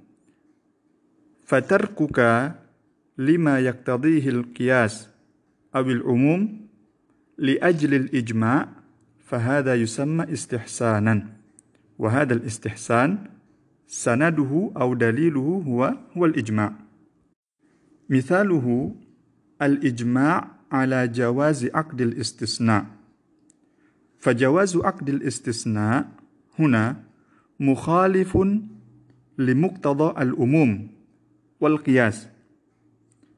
فتركك 1.45 2.51
لما 3.17 3.59
يقتضيه 3.59 4.29
القياس 4.29 5.09
أو 5.75 5.81
العموم 5.81 6.67
لأجل 7.37 7.93
الإجماع 7.93 8.69
فهذا 9.19 9.75
يسمى 9.75 10.33
استحسانا. 10.33 11.27
وهذا 11.99 12.33
الاستحسان 12.33 13.17
سنده 13.87 14.71
أو 14.77 14.93
دليله 14.93 15.63
هو 15.67 15.95
هو 16.17 16.25
الإجماع. 16.25 16.73
مثاله 18.09 18.95
الإجماع 19.61 20.47
على 20.71 21.07
جواز 21.07 21.65
عقد 21.65 22.01
الاستثناء. 22.01 22.85
فجواز 24.19 24.77
عقد 24.77 25.09
الاستثناء 25.09 26.09
هنا 26.59 27.03
مخالف 27.59 28.37
لمقتضى 29.37 30.21
العموم 30.21 30.87
والقياس. 31.59 32.27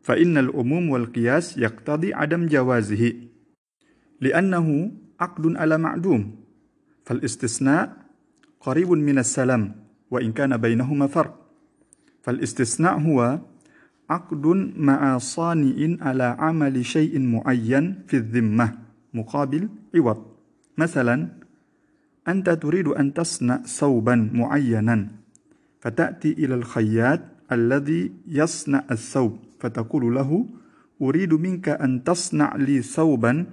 فإن 0.01 0.37
العموم 0.37 0.89
والقياس 0.89 1.57
يقتضي 1.57 2.13
عدم 2.13 2.45
جوازه 2.45 3.13
لأنه 4.21 4.91
عقد 5.19 5.55
على 5.55 5.77
معدوم. 5.77 6.35
فالاستثناء 7.05 7.97
قريب 8.59 8.91
من 8.91 9.17
السلام 9.17 9.75
وإن 10.11 10.31
كان 10.31 10.57
بينهما 10.57 11.07
فرق. 11.07 11.41
فالاستثناء 12.21 12.99
هو 12.99 13.39
عقد 14.11 14.45
مع 14.75 15.17
صانع 15.17 15.77
على 16.03 16.23
عمل 16.23 16.75
شيء 16.85 17.19
معين 17.19 18.03
في 18.07 18.17
الذمة 18.17 18.67
مقابل 19.13 19.69
عوض. 19.95 20.19
مثلا 20.77 21.27
أنت 22.27 22.49
تريد 22.49 22.87
أن 22.87 23.13
تصنع 23.13 23.57
ثوبا 23.63 24.15
معينا 24.33 25.07
فتأتي 25.79 26.31
إلى 26.31 26.55
الخياط 26.55 27.19
الذي 27.51 28.11
يصنع 28.27 28.83
الثوب 28.91 29.39
فتقول 29.59 30.15
له 30.15 30.45
أريد 31.01 31.33
منك 31.33 31.69
أن 31.69 32.03
تصنع 32.03 32.55
لي 32.55 32.81
ثوبا 32.81 33.45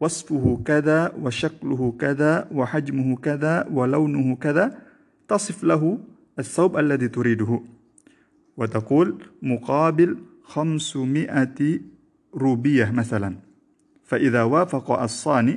وصفه 0.00 0.60
كذا 0.64 1.12
وشكله 1.22 1.82
كذا 1.98 2.48
وحجمه 2.52 3.16
كذا 3.16 3.54
ولونه 3.72 4.36
كذا. 4.36 4.78
تصف 5.28 5.64
له 5.64 5.98
الثوب 6.38 6.76
الذي 6.78 7.08
تريده. 7.08 7.62
وتقول 8.56 9.24
مقابل 9.42 10.18
خمسمائة 10.42 11.80
روبية 12.34 12.90
مثلا. 12.90 13.36
فإذا 14.04 14.42
وافق 14.42 15.00
الصانع 15.00 15.56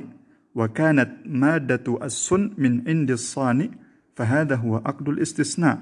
وكانت 0.54 1.10
مادة 1.26 2.04
السن 2.04 2.50
من 2.58 2.88
عند 2.88 3.10
الصانع 3.10 3.68
فهذا 4.14 4.54
هو 4.54 4.76
عقد 4.76 5.08
الاستثناء. 5.08 5.80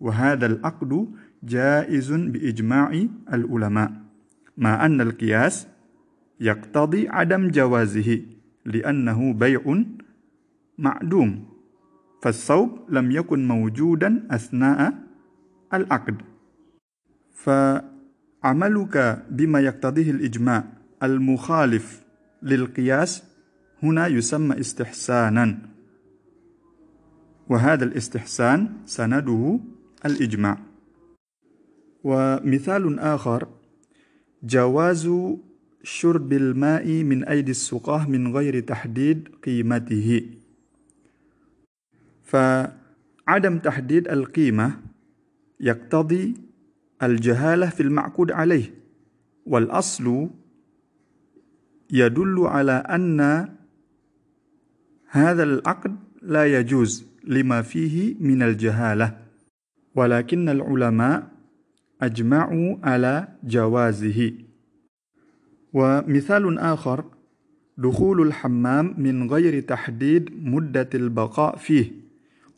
وهذا 0.00 0.46
العقد 0.46 1.08
جائز 1.42 2.12
بإجماع 2.12 3.06
العلماء. 3.32 3.92
مع 4.56 4.86
أن 4.86 5.00
القياس 5.00 5.66
يقتضي 6.40 7.08
عدم 7.08 7.48
جوازه 7.48 8.22
لأنه 8.64 9.32
بيع 9.32 9.84
معدوم. 10.78 11.44
فالثوب 12.22 12.78
لم 12.88 13.10
يكن 13.10 13.48
موجودا 13.48 14.26
أثناء 14.30 14.94
العقد. 15.74 16.16
فعملك 17.32 19.24
بما 19.30 19.60
يقتضيه 19.60 20.10
الإجماع 20.10 20.64
المخالف 21.02 22.02
للقياس 22.42 23.22
هنا 23.82 24.06
يسمى 24.06 24.60
استحسانا. 24.60 25.58
وهذا 27.48 27.84
الاستحسان 27.84 28.68
سنده 28.86 29.60
الإجماع. 30.04 30.58
ومثال 32.04 32.98
آخر 32.98 33.48
جواز 34.42 35.10
شرب 35.82 36.32
الماء 36.32 37.02
من 37.02 37.24
أيدي 37.24 37.50
السقاة 37.50 38.08
من 38.08 38.36
غير 38.36 38.60
تحديد 38.60 39.28
قيمته. 39.44 40.26
فعدم 42.22 43.58
تحديد 43.58 44.08
القيمة 44.08 44.80
يقتضي 45.60 46.34
الجهالة 47.02 47.66
في 47.66 47.82
المعقود 47.82 48.30
عليه 48.30 48.74
والأصل 49.46 50.30
يدل 51.90 52.38
على 52.40 52.72
أن 52.72 53.48
هذا 55.08 55.42
العقد 55.42 55.96
لا 56.22 56.58
يجوز 56.58 57.06
لما 57.24 57.62
فيه 57.62 58.14
من 58.20 58.42
الجهالة 58.42 59.18
ولكن 59.94 60.48
العلماء 60.48 61.28
أجمعوا 62.02 62.76
على 62.82 63.28
جوازه. 63.44 64.32
ومثال 65.72 66.58
آخر 66.58 67.04
دخول 67.78 68.26
الحمام 68.26 68.94
من 68.98 69.30
غير 69.30 69.60
تحديد 69.60 70.46
مدة 70.46 70.88
البقاء 70.94 71.56
فيه 71.56 71.92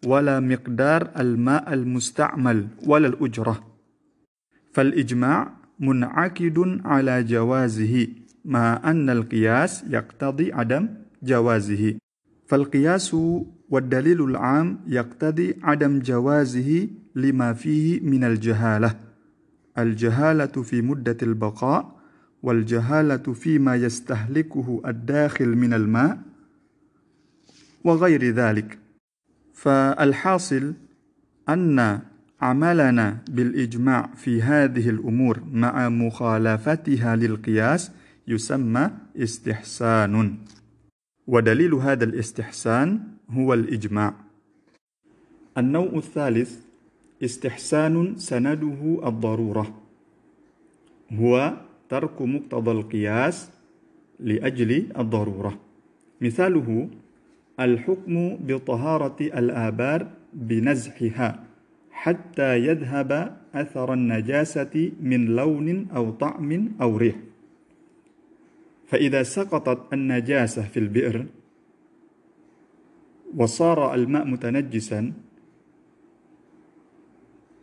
ولا 0.06 0.40
مقدار 0.40 1.10
الماء 1.18 1.74
المستعمل 1.74 2.66
ولا 2.86 3.06
الأجرة. 3.06 3.73
فالإجماع 4.74 5.52
منعقد 5.80 6.80
على 6.84 7.22
جوازه 7.22 8.08
مع 8.44 8.80
أن 8.84 9.10
القياس 9.10 9.84
يقتضي 9.90 10.52
عدم 10.52 10.88
جوازه. 11.22 11.94
فالقياس 12.46 13.14
والدليل 13.70 14.22
العام 14.24 14.80
يقتضي 14.86 15.54
عدم 15.62 15.98
جوازه 15.98 16.88
لما 17.14 17.52
فيه 17.52 18.00
من 18.00 18.24
الجهالة. 18.24 18.94
الجهالة 19.78 20.46
في 20.62 20.82
مدة 20.82 21.16
البقاء 21.22 22.00
والجهالة 22.42 23.32
فيما 23.32 23.76
يستهلكه 23.76 24.82
الداخل 24.86 25.48
من 25.48 25.74
الماء 25.74 26.18
وغير 27.84 28.30
ذلك. 28.30 28.78
فالحاصل 29.52 30.74
أن 31.48 32.00
عملنا 32.40 33.18
بالإجماع 33.30 34.10
في 34.16 34.42
هذه 34.42 34.90
الأمور 34.90 35.40
مع 35.52 35.88
مخالفتها 35.88 37.16
للقياس 37.16 37.90
يسمى 38.28 38.90
استحسان. 39.16 40.36
ودليل 41.26 41.74
هذا 41.74 42.04
الاستحسان 42.04 43.00
هو 43.30 43.54
الإجماع. 43.54 44.14
النوع 45.58 45.90
الثالث 45.94 46.60
استحسان 47.24 48.16
سنده 48.16 49.00
الضرورة. 49.06 49.74
هو 51.12 51.54
ترك 51.88 52.22
مقتضى 52.22 52.70
القياس 52.70 53.50
لأجل 54.20 54.86
الضرورة. 54.98 55.58
مثاله 56.20 56.88
الحكم 57.60 58.36
بطهارة 58.36 59.16
الآبار 59.20 60.10
بنزحها 60.32 61.44
حتى 61.94 62.58
يذهب 62.58 63.38
أثر 63.54 63.92
النجاسة 63.92 64.92
من 65.00 65.26
لون 65.26 65.88
أو 65.90 66.10
طعم 66.10 66.72
أو 66.82 66.96
ريح. 66.96 67.16
فإذا 68.86 69.22
سقطت 69.22 69.92
النجاسة 69.92 70.62
في 70.62 70.76
البئر 70.76 71.26
وصار 73.36 73.94
الماء 73.94 74.24
متنجسا 74.24 75.12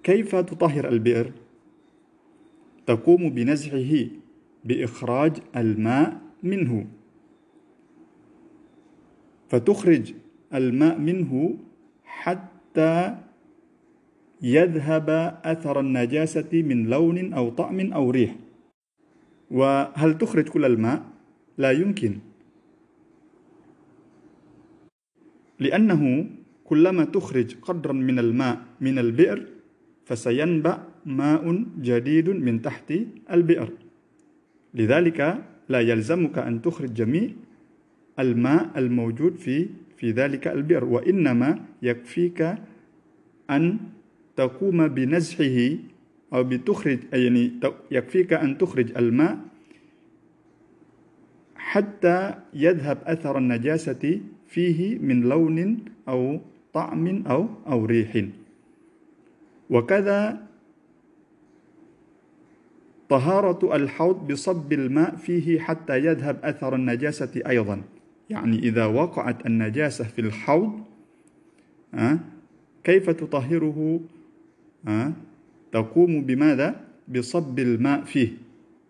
كيف 0.03 0.35
تطهر 0.35 0.87
البئر؟ 0.87 1.31
تقوم 2.85 3.29
بنزعه 3.29 4.07
بإخراج 4.65 5.33
الماء 5.55 6.21
منه. 6.43 6.87
فتخرج 9.49 10.13
الماء 10.53 10.97
منه 10.97 11.57
حتى 12.03 13.17
يذهب 14.41 15.09
أثر 15.45 15.79
النجاسة 15.79 16.51
من 16.53 16.89
لون 16.89 17.33
أو 17.33 17.49
طعم 17.49 17.93
أو 17.93 18.09
ريح. 18.09 18.35
وهل 19.51 20.17
تخرج 20.17 20.47
كل 20.49 20.65
الماء؟ 20.65 21.05
لا 21.57 21.71
يمكن. 21.71 22.17
لأنه 25.59 26.29
كلما 26.63 27.03
تخرج 27.05 27.55
قدرا 27.61 27.93
من 27.93 28.19
الماء 28.19 28.57
من 28.81 28.99
البئر 28.99 29.45
فسينبع 30.05 30.77
ماء 31.05 31.65
جديد 31.81 32.29
من 32.29 32.61
تحت 32.61 32.93
البئر. 33.31 33.69
لذلك 34.73 35.19
لا 35.69 35.79
يلزمك 35.79 36.37
أن 36.37 36.61
تخرج 36.61 36.93
جميع 36.93 37.29
الماء 38.19 38.71
الموجود 38.77 39.35
في 39.35 39.69
في 39.97 40.11
ذلك 40.11 40.47
البئر 40.47 40.85
وإنما 40.85 41.59
يكفيك 41.81 42.55
أن 43.49 43.77
تقوم 44.35 44.87
بنزحه 44.87 45.77
أو 46.33 46.43
بتخرج 46.43 46.99
يعني 47.13 47.51
يكفيك 47.91 48.33
أن 48.33 48.57
تخرج 48.57 48.97
الماء 48.97 49.37
حتى 51.55 52.33
يذهب 52.53 52.97
أثر 53.05 53.37
النجاسة 53.37 54.21
فيه 54.47 54.99
من 54.99 55.21
لون 55.21 55.85
أو 56.07 56.39
طعم 56.73 57.23
أو 57.27 57.47
أو 57.67 57.85
ريح. 57.85 58.25
وكذا 59.69 60.47
طهارة 63.09 63.75
الحوض 63.75 64.31
بصب 64.31 64.73
الماء 64.73 65.15
فيه 65.15 65.59
حتى 65.59 65.97
يذهب 65.97 66.39
أثر 66.43 66.75
النجاسة 66.75 67.41
أيضا. 67.47 67.81
يعني 68.29 68.59
إذا 68.59 68.85
وقعت 68.85 69.45
النجاسة 69.45 70.03
في 70.03 70.21
الحوض 70.21 70.79
كيف 72.83 73.09
تطهره؟ 73.09 73.99
تقوم 75.71 76.21
بماذا؟ 76.21 76.75
بصب 77.07 77.59
الماء 77.59 78.03
فيه. 78.03 78.29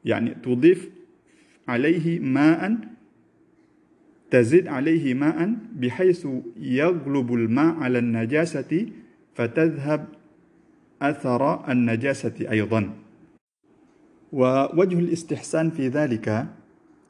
يعني 0.06 0.30
تضيف 0.44 0.90
عليه 1.68 2.20
ماء 2.20 2.78
تزيد 4.32 4.68
عليه 4.68 5.14
ماء 5.14 5.56
بحيث 5.76 6.28
يغلب 6.58 7.34
الماء 7.34 7.76
على 7.76 8.00
النجاسة 8.00 8.88
فتذهب 9.36 10.08
أثر 11.02 11.72
النجاسة 11.72 12.34
أيضا. 12.52 12.90
ووجه 14.32 15.00
الاستحسان 15.00 15.70
في 15.70 15.88
ذلك 15.88 16.48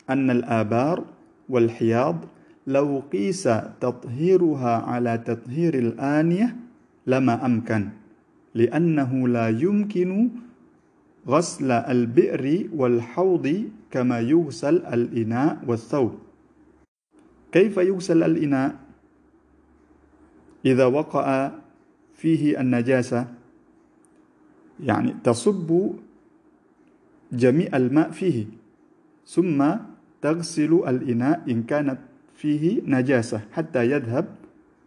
أن 0.10 0.30
الآبار 0.30 1.06
والحياض 1.50 2.26
لو 2.68 3.04
قيس 3.14 3.44
تطهيرها 3.82 4.78
على 4.78 5.18
تطهير 5.18 5.74
الآنية 5.74 6.56
لما 7.08 7.46
أمكن. 7.46 8.01
لأنه 8.56 9.28
لا 9.28 9.50
يمكن 9.50 10.30
غسل 11.28 11.72
البئر 11.72 12.70
والحوض 12.76 13.70
كما 13.92 14.20
يغسل 14.20 14.76
الإناء 14.86 15.64
والثوب. 15.68 16.20
كيف 17.52 17.78
يغسل 17.78 18.24
الإناء؟ 18.24 18.76
إذا 20.66 20.86
وقع 20.86 21.52
فيه 22.16 22.62
النجاسة 22.62 23.28
يعني 24.84 25.16
تصب 25.24 25.70
جميع 27.32 27.70
الماء 27.78 28.12
فيه 28.12 28.46
ثم 29.26 29.66
تغسل 30.22 30.74
الإناء 30.88 31.44
إن 31.50 31.64
كانت 31.64 32.00
فيه 32.36 32.82
نجاسة 32.86 33.42
حتى 33.52 33.92
يذهب 33.92 34.26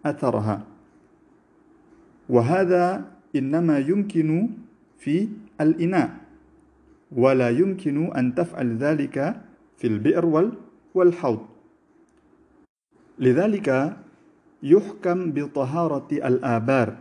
أثرها. 0.06 0.62
وهذا 2.28 3.13
إنما 3.36 3.78
يمكن 3.78 4.48
في 4.98 5.28
الإناء 5.60 6.10
ولا 7.12 7.50
يمكن 7.50 8.12
أن 8.12 8.34
تفعل 8.34 8.76
ذلك 8.76 9.16
في 9.76 9.86
البئر 9.86 10.50
والحوض. 10.94 11.40
لذلك 13.18 13.96
يحكم 14.62 15.32
بطهارة 15.32 16.08
الآبار 16.12 16.96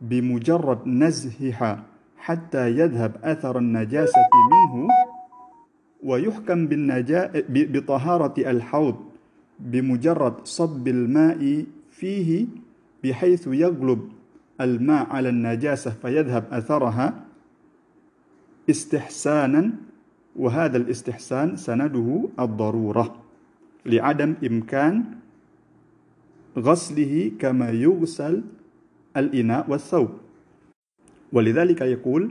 بمجرد 0.00 0.80
نزهها 0.86 1.84
حتى 2.16 2.64
يذهب 2.70 3.12
أثر 3.24 3.58
النجاسة 3.58 4.20
منه 4.52 4.88
ويحكم 6.02 6.66
بالنجا... 6.66 7.32
بطهارة 7.48 8.34
الحوض 8.38 8.96
بمجرد 9.60 10.34
صب 10.44 10.88
الماء 10.88 11.64
فيه 11.90 12.46
بحيث 13.04 13.46
يغلب 13.46 14.00
الماء 14.60 15.06
على 15.10 15.28
النجاسة 15.28 15.90
فيذهب 15.90 16.44
أثرها 16.52 17.24
استحسانا 18.70 19.70
وهذا 20.36 20.76
الاستحسان 20.76 21.56
سنده 21.56 22.28
الضرورة 22.38 23.16
لعدم 23.86 24.34
إمكان 24.44 25.04
غسله 26.58 27.32
كما 27.38 27.70
يغسل 27.70 28.42
الإناء 29.16 29.70
والثوب. 29.70 30.08
ولذلك 31.32 31.80
يقول 31.80 32.30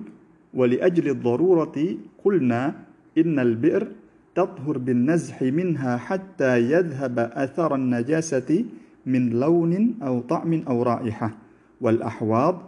ولأجل 0.53 1.09
الضرورة 1.09 1.77
قلنا 2.23 2.75
إن 3.17 3.39
البئر 3.39 3.87
تطهر 4.35 4.77
بالنزح 4.77 5.41
منها 5.41 5.97
حتى 5.97 6.71
يذهب 6.71 7.19
أثر 7.19 7.75
النجاسة 7.75 8.65
من 9.05 9.29
لون 9.29 9.73
أو 10.03 10.19
طعم 10.19 10.63
أو 10.67 10.83
رائحة 10.83 11.48
والأحواض 11.81 12.61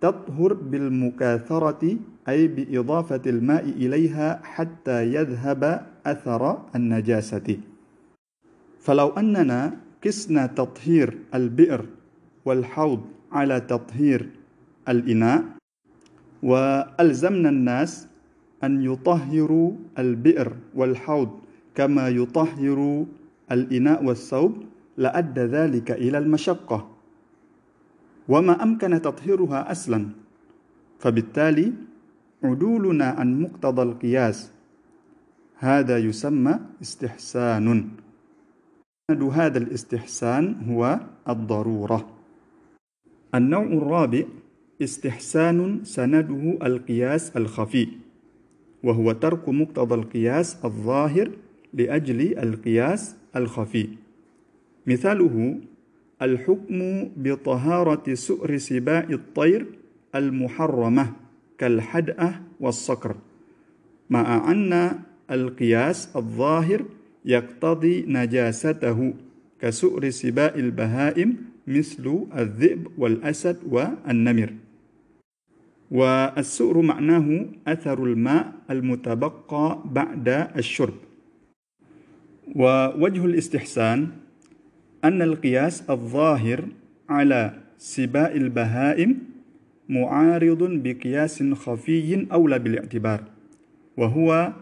تطهر 0.00 0.52
بالمكاثرة 0.52 1.96
أي 2.28 2.48
بإضافة 2.48 3.22
الماء 3.26 3.64
إليها 3.64 4.40
حتى 4.44 5.14
يذهب 5.14 5.86
أثر 6.06 6.58
النجاسة. 6.76 7.58
فلو 8.80 9.08
أننا 9.08 9.76
قسنا 10.04 10.46
تطهير 10.46 11.18
البئر 11.34 11.84
والحوض 12.44 13.00
على 13.32 13.60
تطهير 13.60 14.30
الإناء 14.88 15.44
وألزمنا 16.42 17.48
الناس 17.48 18.08
أن 18.64 18.82
يطهروا 18.82 19.72
البئر 19.98 20.52
والحوض 20.74 21.30
كما 21.74 22.08
يطهر 22.08 23.06
الإناء 23.52 24.04
والثوب 24.04 24.52
لأدى 24.96 25.40
ذلك 25.40 25.90
إلى 25.90 26.18
المشقة. 26.18 26.91
وما 28.32 28.62
أمكن 28.62 29.02
تطهيرها 29.02 29.70
أصلا. 29.70 30.08
فبالتالي 30.98 31.72
عدولنا 32.44 33.04
عن 33.04 33.40
مقتضى 33.40 33.82
القياس. 33.82 34.52
هذا 35.58 35.98
يسمى 35.98 36.60
استحسان. 36.82 37.88
هذا 39.32 39.58
الاستحسان 39.58 40.44
هو 40.68 41.00
الضرورة. 41.28 42.08
النوع 43.34 43.62
الرابع 43.62 44.24
استحسان 44.82 45.84
سنده 45.84 46.58
القياس 46.62 47.36
الخفي 47.36 47.88
وهو 48.84 49.12
ترك 49.12 49.48
مقتضى 49.48 49.94
القياس 49.94 50.64
الظاهر 50.64 51.30
لأجل 51.74 52.38
القياس 52.38 53.16
الخفي. 53.36 53.88
مثاله 54.86 55.60
الحكم 56.22 57.08
بطهارة 57.16 58.14
سؤر 58.14 58.58
سباع 58.58 59.06
الطير 59.10 59.66
المحرمة 60.14 61.12
كالحدأة 61.58 62.40
والصقر 62.60 63.16
مع 64.10 64.50
أن 64.52 64.98
القياس 65.30 66.16
الظاهر 66.16 66.84
يقتضي 67.24 68.04
نجاسته 68.08 69.14
كسؤر 69.60 70.10
سباء 70.10 70.58
البهائم 70.58 71.36
مثل 71.66 72.26
الذئب 72.38 72.88
والأسد 72.98 73.56
والنمر. 73.70 74.52
والسؤر 75.90 76.80
معناه 76.80 77.46
أثر 77.66 78.04
الماء 78.04 78.52
المتبقى 78.70 79.78
بعد 79.84 80.28
الشرب. 80.56 80.94
ووجه 82.56 83.24
الاستحسان 83.24 84.08
أن 85.04 85.22
القياس 85.22 85.90
الظاهر 85.90 86.68
على 87.08 87.54
سباء 87.78 88.36
البهائم 88.36 89.18
معارض 89.88 90.62
بقياس 90.62 91.42
خفي 91.42 92.26
أولى 92.32 92.58
بالاعتبار 92.58 93.20
وهو 93.96 94.52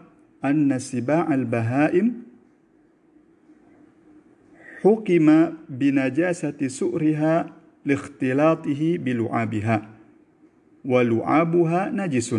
أن 0.45 0.79
سباع 0.79 1.33
البهائم 1.33 2.13
حكم 4.81 5.53
بنجاسة 5.69 6.67
سؤرها 6.67 7.49
لاختلاطه 7.85 8.97
بلعابها 8.97 9.89
ولعابها 10.85 11.89
نجس 11.89 12.35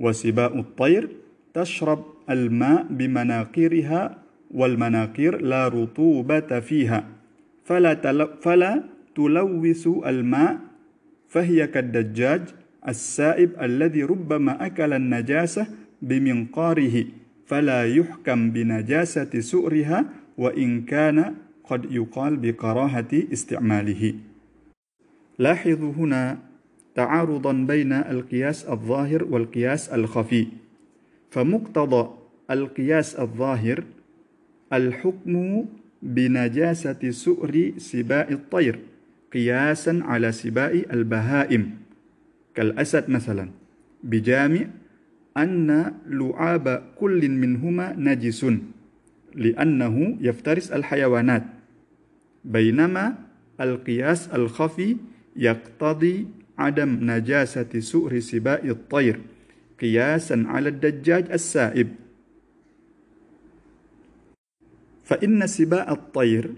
وسباء 0.00 0.60
الطير 0.60 1.08
تشرب 1.54 2.04
الماء 2.30 2.86
بمناقيرها 2.90 4.25
والمناقير 4.56 5.40
لا 5.40 5.68
رطوبة 5.68 6.60
فيها. 6.60 7.04
فلا, 7.64 7.94
فلا 8.40 8.82
تلوث 9.16 9.84
الماء. 9.86 10.58
فهي 11.28 11.66
كالدجاج 11.66 12.42
السائب 12.88 13.50
الذي 13.60 14.02
ربما 14.02 14.66
أكل 14.66 14.92
النجاسة 14.92 15.66
بمنقاره 16.02 17.04
فلا 17.46 17.84
يحكم 17.84 18.50
بنجاسة 18.50 19.40
سؤرها 19.40 20.04
وإن 20.38 20.82
كان 20.82 21.34
قد 21.64 21.92
يقال 21.92 22.36
بكراهة 22.36 23.12
استعماله. 23.32 24.14
لاحظوا 25.38 25.92
هنا 25.92 26.38
تعارضا 26.94 27.52
بين 27.52 27.92
القياس 27.92 28.68
الظاهر 28.68 29.24
والقياس 29.24 29.88
الخفي. 29.88 30.46
فمقتضى 31.30 32.10
القياس 32.50 33.20
الظاهر 33.20 33.84
الحكم 34.72 35.64
بنجاسة 36.02 37.10
سؤر 37.10 37.72
سباء 37.76 38.32
الطير 38.32 38.78
قياسا 39.32 40.00
على 40.04 40.32
سباء 40.32 40.94
البهائم. 40.94 41.70
كالأسد 42.54 43.10
مثلا. 43.10 43.48
بجامع 44.04 44.66
أن 45.36 45.92
لعاب 46.06 46.82
كل 46.96 47.28
منهما 47.28 47.94
نجس 47.98 48.46
لأنه 49.34 50.16
يفترس 50.20 50.72
الحيوانات. 50.72 51.44
بينما 52.44 53.14
القياس 53.60 54.28
الخفي 54.28 54.96
يقتضي 55.36 56.26
عدم 56.58 56.98
نجاسة 57.10 57.80
سؤر 57.80 58.20
سباء 58.20 58.68
الطير 58.68 59.20
قياسا 59.80 60.44
على 60.46 60.68
الدجاج 60.68 61.32
السائب. 61.32 61.88
فإن 65.06 65.46
سباء 65.46 65.92
الطير 65.92 66.50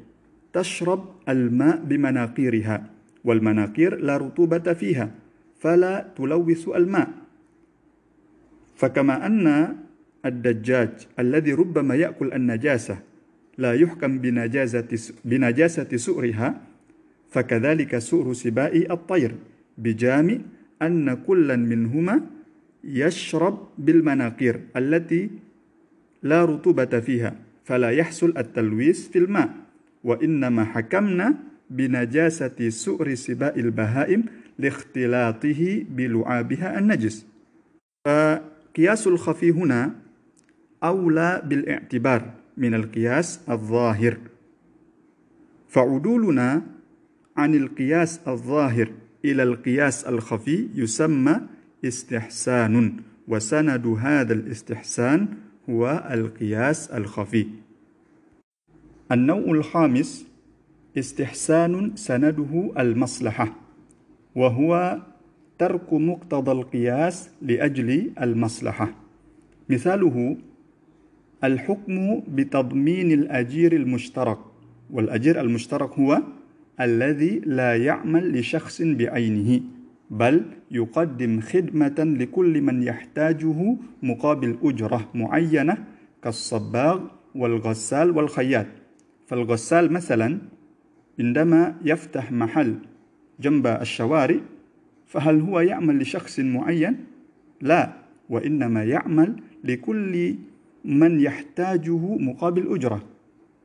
تشرب 0.53 1.05
الماء 1.29 1.85
بمناقيرها 1.85 2.77
والمناقير 3.25 4.01
لا 4.01 4.17
رطوبة 4.17 4.73
فيها 4.73 5.11
فلا 5.61 6.09
تلوث 6.17 6.69
الماء. 6.69 7.09
فكما 8.77 9.27
أن 9.27 9.77
الدجاج 10.27 10.91
الذي 11.19 11.53
ربما 11.53 11.95
يأكل 11.95 12.33
النجاسة 12.33 12.99
لا 13.59 13.75
يحكم 13.75 14.19
بنجاسة 14.19 15.13
بنجاسة 15.25 15.91
سؤرها 15.97 16.61
فكذلك 17.31 17.99
سؤر 17.99 18.33
سباء 18.33 18.93
الطير 18.93 19.35
بجامع 19.79 20.37
أن 20.83 21.15
كلا 21.15 21.57
منهما 21.57 22.27
يشرب 22.85 23.69
بالمناقير 23.79 24.61
التي 24.77 25.31
لا 26.23 26.45
رطوبة 26.45 27.01
فيها. 27.01 27.48
فلا 27.69 27.91
يحصل 27.91 28.35
التلويث 28.39 29.09
في 29.09 29.19
الماء 29.19 29.55
وإنما 30.05 30.65
حكمنا 30.65 31.35
بنجاسة 31.71 32.69
سؤر 32.69 33.15
سباء 33.15 33.61
البهائم 33.61 34.25
لاختلاطه 34.59 35.85
بلعابها 35.91 36.79
النجس. 36.79 37.27
فقياس 38.07 39.07
الخفي 39.07 39.51
هنا 39.51 39.95
أولى 40.85 41.43
بالاعتبار 41.45 42.35
من 42.57 42.75
القياس 42.75 43.41
الظاهر. 43.51 44.17
فعدولنا 45.69 46.63
عن 47.37 47.55
القياس 47.55 48.21
الظاهر 48.29 48.93
إلى 49.25 49.43
القياس 49.43 50.05
الخفي 50.05 50.69
يسمى 50.75 51.41
استحسان 51.85 52.97
وسند 53.29 53.87
هذا 53.87 54.35
الاستحسان 54.35 55.29
هو 55.71 56.09
القياس 56.11 56.91
الخفي. 56.91 57.47
النوع 59.13 59.39
الخامس 59.39 60.27
استحسان 60.99 61.97
سنده 61.97 62.73
المصلحة 62.79 63.55
وهو 64.35 64.99
ترك 65.59 65.93
مقتضى 65.93 66.53
القياس 66.53 67.31
لأجل 67.43 68.11
المصلحة. 68.21 68.95
مثاله 69.69 70.37
الحكم 71.45 72.21
بتضمين 72.29 73.13
الأجير 73.13 73.73
المشترك 73.73 74.39
والأجير 74.91 75.41
المشترك 75.41 75.91
هو 75.93 76.23
الذي 76.81 77.39
لا 77.39 77.77
يعمل 77.77 78.39
لشخص 78.39 78.83
بعينه. 78.83 79.61
بل 80.11 80.45
يقدم 80.71 81.41
خدمة 81.41 82.17
لكل 82.19 82.63
من 82.63 82.83
يحتاجه 82.83 83.77
مقابل 84.03 84.59
أجرة 84.63 85.09
معينة 85.15 85.85
كالصباغ 86.23 87.01
والغسال 87.35 88.11
والخياط 88.11 88.67
فالغسال 89.27 89.93
مثلا 89.93 90.39
عندما 91.21 91.77
يفتح 91.85 92.33
محل 92.33 92.75
جنب 93.41 93.67
الشوارع 93.67 94.41
فهل 95.07 95.41
هو 95.41 95.61
يعمل 95.61 95.99
لشخص 95.99 96.41
معين؟ 96.41 97.05
لا 97.61 97.93
وإنما 98.29 98.85
يعمل 98.85 99.37
لكل 99.65 100.35
من 100.85 101.21
يحتاجه 101.21 102.17
مقابل 102.17 102.75
أجرة 102.75 103.05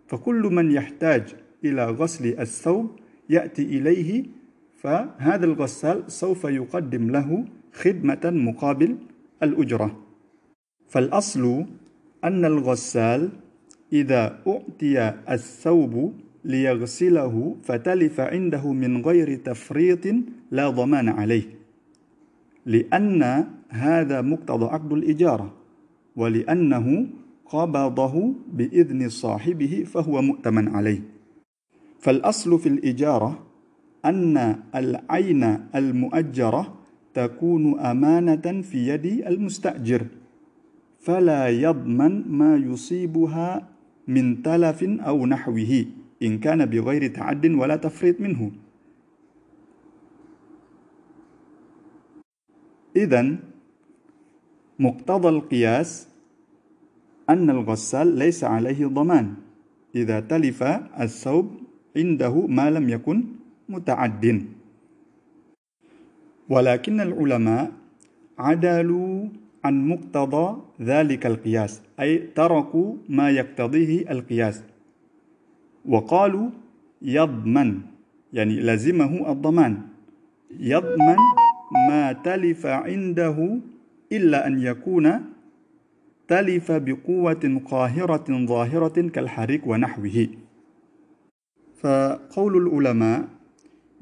فكل 0.07 0.41
من 0.41 0.71
يحتاج 0.71 1.35
إلى 1.65 1.85
غسل 1.85 2.39
الثوب 2.39 2.99
يأتي 3.29 3.61
إليه 3.61 4.23
فهذا 4.83 5.45
الغسال 5.45 6.11
سوف 6.11 6.43
يقدم 6.43 7.11
له 7.11 7.45
خدمة 7.73 8.23
مقابل 8.25 8.97
الأجرة. 9.43 9.99
فالأصل 10.87 11.65
أن 12.23 12.45
الغسال 12.45 13.29
إذا 13.93 14.39
أعطي 14.47 15.13
الثوب 15.29 16.13
ليغسله 16.45 17.55
فتلف 17.63 18.19
عنده 18.19 18.73
من 18.73 19.01
غير 19.01 19.35
تفريط 19.35 20.05
لا 20.51 20.69
ضمان 20.69 21.09
عليه 21.09 21.43
لأن 22.65 23.47
هذا 23.69 24.21
مقتضى 24.21 24.65
عقد 24.65 24.93
الإجارة 24.93 25.53
ولأنه 26.15 27.07
قبضه 27.45 28.35
بإذن 28.53 29.09
صاحبه 29.09 29.83
فهو 29.87 30.21
مؤتمن 30.21 30.67
عليه. 30.67 31.01
فالأصل 31.99 32.59
في 32.59 32.69
الإجارة 32.69 33.52
أن 34.05 34.35
العين 34.75 35.43
المؤجرة 35.75 36.63
تكون 37.13 37.79
أمانة 37.79 38.61
في 38.61 38.87
يد 38.87 39.05
المستأجر 39.05 40.07
فلا 40.99 41.49
يضمن 41.49 42.13
ما 42.27 42.55
يصيبها 42.55 43.69
من 44.07 44.43
تلف 44.43 44.83
أو 44.83 45.25
نحوه 45.25 45.85
إن 46.23 46.39
كان 46.39 46.65
بغير 46.65 47.07
تعد 47.07 47.45
ولا 47.45 47.75
تفريط 47.75 48.21
منه. 48.21 48.51
إذا 52.95 53.35
مقتضى 54.79 55.29
القياس 55.29 56.07
أن 57.29 57.49
الغسال 57.49 58.07
ليس 58.07 58.43
عليه 58.43 58.85
ضمان. 58.85 59.33
إذا 59.95 60.19
تلف 60.19 60.63
الثوب 60.99 61.47
عنده 61.97 62.47
ما 62.47 62.71
لم 62.71 62.89
يكن 62.89 63.42
متعد 63.69 64.45
ولكن 66.49 67.01
العلماء 67.01 67.71
عدلوا 68.37 69.27
عن 69.63 69.87
مقتضى 69.87 70.61
ذلك 70.81 71.25
القياس 71.25 71.81
أي 71.99 72.17
تركوا 72.17 72.95
ما 73.09 73.29
يقتضيه 73.29 74.11
القياس. 74.11 74.63
وقالوا 75.85 76.49
يضمن 77.01 77.81
يعني 78.33 78.59
لزمه 78.59 79.31
الضمان. 79.31 79.81
يضمن 80.59 81.19
ما 81.87 82.13
تلف 82.13 82.65
عنده 82.65 83.59
إلا 84.11 84.47
أن 84.47 84.59
يكون 84.59 85.21
تلف 86.27 86.71
بقوة 86.71 87.61
قاهرة 87.65 88.45
ظاهرة 88.45 88.97
كالحريق 89.09 89.67
ونحوه. 89.67 90.27
فقول 91.81 92.53
العلماء 92.57 93.27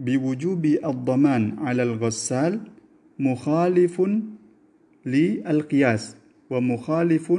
بوجوب 0.02 0.66
الضمان 0.66 1.60
على 1.60 1.84
الغسال 1.84 2.60
مخالف 3.20 4.02
للقياس 5.06 6.16
ومخالف 6.50 7.34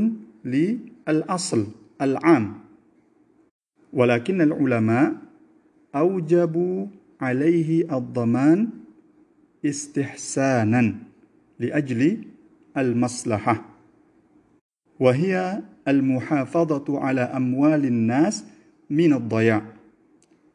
للأصل 0.45 1.67
العام. 2.03 2.55
ولكن 3.93 4.41
العلماء 4.41 5.15
أوجبوا 5.95 6.87
عليه 7.21 7.97
الضمان 7.99 8.69
استحسانا 9.65 10.95
لأجل 11.59 12.25
المصلحة 12.77 13.65
وهي 15.01 15.63
المحافظة 15.89 17.01
على 17.01 17.21
أموال 17.21 17.85
الناس 17.85 18.45
من 18.91 19.13
الضياع 19.13 19.63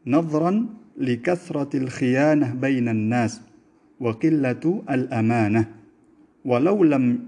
نظرا 0.08 0.68
لكثرة 0.98 1.78
الخيانة 1.78 2.54
بين 2.54 2.90
الناس 2.90 3.42
وقلة 4.00 4.84
الأمانة. 4.90 5.66
ولو 6.46 6.84
لم 6.84 7.20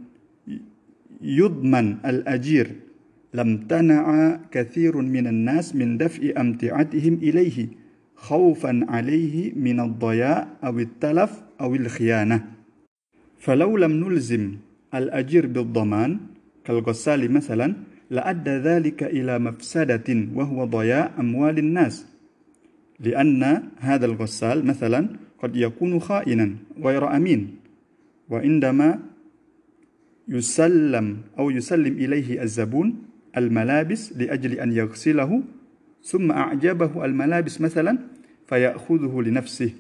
يضمن 1.22 1.98
الأجير 2.06 2.76
لم 3.34 3.58
تنع 3.58 4.36
كثير 4.52 4.98
من 4.98 5.28
الناس 5.28 5.76
من 5.76 5.98
دفع 5.98 6.42
أمتعتهم 6.42 7.14
إليه 7.14 7.68
خوفا 8.16 8.86
عليه 8.90 9.54
من 9.56 9.80
الضياع 9.80 10.48
أو 10.64 10.80
التلف 10.80 11.44
أو 11.62 11.76
الخيانة. 11.76 12.46
فلو 13.38 13.78
لم 13.78 13.92
نلزم 13.92 14.56
الأجير 14.96 15.48
بالضمان 15.48 16.20
كالغسال 16.66 17.32
مثلا 17.32 17.76
لأدى 18.10 18.50
ذلك 18.50 19.04
إلى 19.04 19.40
مفسدة 19.40 20.28
وهو 20.36 20.66
ضياع 20.66 21.12
أموال 21.20 21.58
الناس. 21.58 22.09
لأن 23.00 23.64
هذا 23.78 24.06
الغسال 24.06 24.66
مثلا 24.66 25.10
قد 25.40 25.56
يكون 25.56 26.00
خائنا 26.00 26.56
غير 26.84 27.16
أمين 27.16 27.56
وعندما 28.30 29.00
يسلم 30.28 31.18
أو 31.40 31.50
يسلم 31.50 31.94
إليه 31.94 32.42
الزبون 32.44 33.04
الملابس 33.38 34.14
لأجل 34.18 34.54
أن 34.54 34.72
يغسله 34.72 35.44
ثم 36.04 36.32
أعجبه 36.32 37.06
الملابس 37.06 37.62
مثلا 37.62 37.98
فيأخذه 38.48 39.22
لنفسه. 39.22 39.74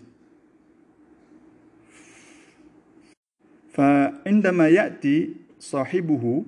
فعندما 3.69 4.67
يأتي 4.67 5.29
صاحبه 5.59 6.43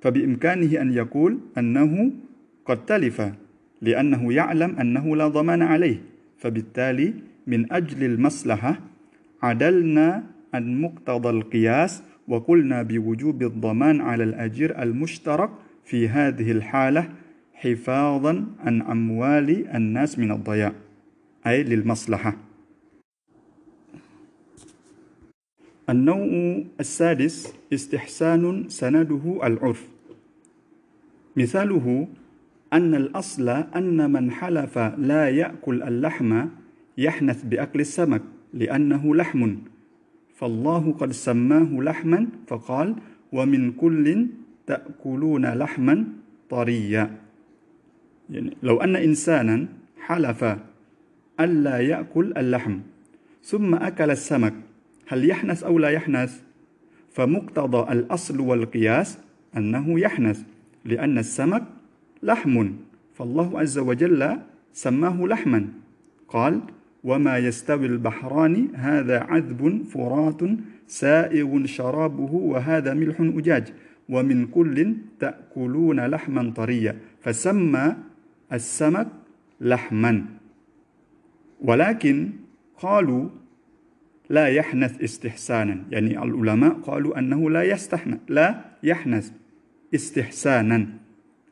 فبإمكانه 0.00 0.80
أن 0.80 0.92
يقول 0.92 1.38
أنه 1.58 2.12
قد 2.64 2.86
تلف. 2.86 3.22
لأنه 3.86 4.32
يعلم 4.32 4.76
أنه 4.76 5.16
لا 5.16 5.28
ضمان 5.28 5.62
عليه. 5.62 6.02
فبالتالي 6.38 7.14
من 7.46 7.72
أجل 7.72 8.04
المصلحة 8.04 8.80
عدلنا 9.42 10.24
عن 10.54 10.80
مقتضى 10.80 11.30
القياس 11.30 12.02
وقلنا 12.28 12.82
بوجوب 12.82 13.42
الضمان 13.42 14.00
على 14.00 14.24
الأجير 14.24 14.82
المشترك 14.82 15.50
في 15.84 16.08
هذه 16.08 16.52
الحالة 16.52 17.08
حفاظا 17.54 18.46
عن 18.60 18.82
أموال 18.82 19.68
الناس 19.68 20.18
من 20.18 20.30
الضياع 20.32 20.72
أي 21.46 21.62
للمصلحة. 21.62 22.36
النوع 25.90 26.62
السادس 26.80 27.52
استحسان 27.72 28.68
سنده 28.68 29.40
العرف. 29.42 29.88
مثاله 31.36 32.08
أن 32.72 32.94
الأصل 32.94 33.48
أن 33.48 34.12
من 34.12 34.30
حلف 34.30 34.78
لا 34.78 35.28
يأكل 35.28 35.82
اللحم 35.82 36.46
يحنث 36.98 37.44
بأكل 37.44 37.80
السمك 37.80 38.22
لأنه 38.54 39.14
لحم. 39.14 39.56
فالله 40.34 40.92
قد 40.92 41.12
سماه 41.12 41.80
لحما 41.80 42.26
فقال 42.46 42.96
ومن 43.32 43.72
كل 43.72 44.26
تأكلون 44.66 45.46
لحما 45.46 46.04
طريا. 46.50 47.16
يعني 48.30 48.56
لو 48.62 48.80
أن 48.80 48.96
إنسانا 48.96 49.66
حلف 50.00 50.44
ألا 51.40 51.78
يأكل 51.80 52.32
اللحم 52.36 52.78
ثم 53.42 53.74
أكل 53.74 54.10
السمك 54.10 54.54
هل 55.06 55.30
يحنث 55.30 55.64
أو 55.64 55.78
لا 55.78 55.88
يحنث؟ 55.88 56.40
فمقتضى 57.10 57.92
الأصل 57.92 58.40
والقياس 58.40 59.18
أنه 59.56 60.00
يحنث 60.00 60.42
لأن 60.84 61.18
السمك 61.18 61.62
لحم. 62.26 62.56
فالله 63.14 63.60
عز 63.60 63.78
وجل 63.78 64.38
سماه 64.72 65.26
لحما. 65.26 65.68
قال 66.28 66.60
وما 67.04 67.38
يستوي 67.38 67.86
البحران 67.86 68.68
هذا 68.74 69.20
عذب 69.20 69.82
فرات 69.92 70.40
سائغ 70.86 71.66
شرابه 71.66 72.32
وهذا 72.34 72.94
ملح 72.94 73.20
أجاج. 73.20 73.66
ومن 74.08 74.46
كل 74.46 74.94
تأكلون 75.20 76.06
لحما 76.06 76.52
طريا. 76.56 76.96
فسمى 77.20 77.96
السمك 78.52 79.08
لحما. 79.60 80.24
ولكن 81.60 82.30
قالوا 82.78 83.28
لا 84.30 84.46
يحنث 84.46 85.02
استحسانا. 85.02 85.76
يعني 85.90 86.22
العلماء 86.22 86.72
قالوا 86.72 87.18
أنه 87.18 87.50
لا 87.50 87.62
يستحنث 87.62 88.18
لا 88.28 88.64
يحنث 88.82 89.30
استحسانا. 89.94 91.05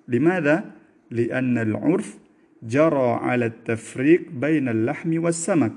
لماذا؟ 0.08 0.64
لأن 1.10 1.58
العرف 1.58 2.18
جرى 2.62 3.08
على 3.22 3.46
التفريق 3.46 4.30
بين 4.30 4.68
اللحم 4.68 5.24
والسمك 5.24 5.72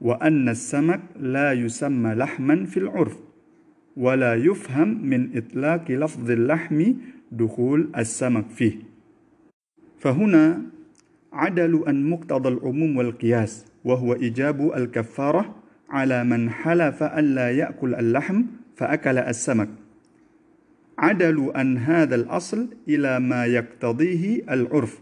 وأن 0.00 0.48
السمك 0.48 1.00
لا 1.20 1.52
يسمى 1.52 2.14
لحما 2.14 2.64
في 2.64 2.76
العرف 2.76 3.18
ولا 3.96 4.34
يفهم 4.34 5.06
من 5.06 5.36
إطلاق 5.36 5.90
لفظ 5.90 6.30
اللحم 6.30 6.92
دخول 7.32 7.90
السمك 7.96 8.50
فيه 8.50 8.72
فهنا 9.98 10.62
عدلوا 11.32 11.88
عن 11.88 12.10
مقتضى 12.10 12.48
العموم 12.48 12.96
والقياس 12.96 13.64
وهو 13.84 14.14
إيجاب 14.14 14.72
الكفارة 14.76 15.54
على 15.90 16.24
من 16.24 16.50
حلف 16.50 17.02
ألا 17.02 17.50
يأكل 17.50 17.94
اللحم 17.94 18.42
فأكل 18.76 19.18
السمك 19.18 19.68
عدلوا 21.00 21.58
عن 21.58 21.78
هذا 21.78 22.14
الأصل 22.14 22.68
إلى 22.88 23.20
ما 23.20 23.46
يقتضيه 23.46 24.42
العرف 24.50 25.00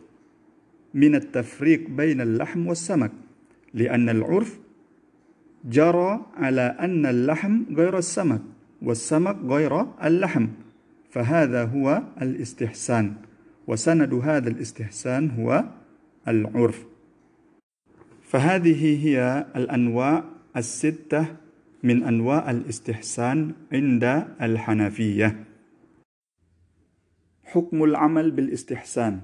من 0.95 1.15
التفريق 1.15 1.91
بين 1.91 2.21
اللحم 2.21 2.67
والسمك 2.67 3.13
لأن 3.75 4.09
العرف 4.09 4.59
جرى 5.65 6.27
على 6.37 6.77
أن 6.81 7.07
اللحم 7.07 7.63
غير 7.75 7.99
السمك 7.99 8.41
والسمك 8.83 9.37
غير 9.45 9.87
اللحم 10.05 10.47
فهذا 11.11 11.65
هو 11.65 12.03
الاستحسان 12.23 13.15
وسند 13.67 14.15
هذا 14.15 14.49
الاستحسان 14.49 15.31
هو 15.31 15.65
العرف. 16.29 16.87
فهذه 18.23 19.07
هي 19.07 19.47
الأنواع 19.57 20.25
الستة 20.57 21.27
من 21.83 22.03
أنواع 22.03 22.51
الاستحسان 22.51 23.53
عند 23.73 24.25
الحنفية. 24.43 25.48
حكم 27.49 27.85
العمل 27.85 28.31
بالاستحسان. 28.31 29.21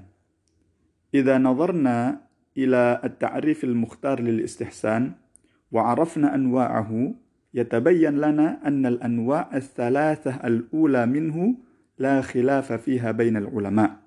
إذا 1.13 1.37
نظرنا 1.37 2.21
إلى 2.57 3.01
التعريف 3.03 3.63
المختار 3.63 4.19
للاستحسان 4.19 5.11
وعرفنا 5.71 6.35
أنواعه 6.35 7.13
يتبين 7.53 8.17
لنا 8.17 8.67
أن 8.67 8.85
الأنواع 8.85 9.49
الثلاثة 9.53 10.47
الأولى 10.47 11.05
منه 11.05 11.57
لا 11.97 12.21
خلاف 12.21 12.73
فيها 12.73 13.11
بين 13.11 13.37
العلماء 13.37 13.97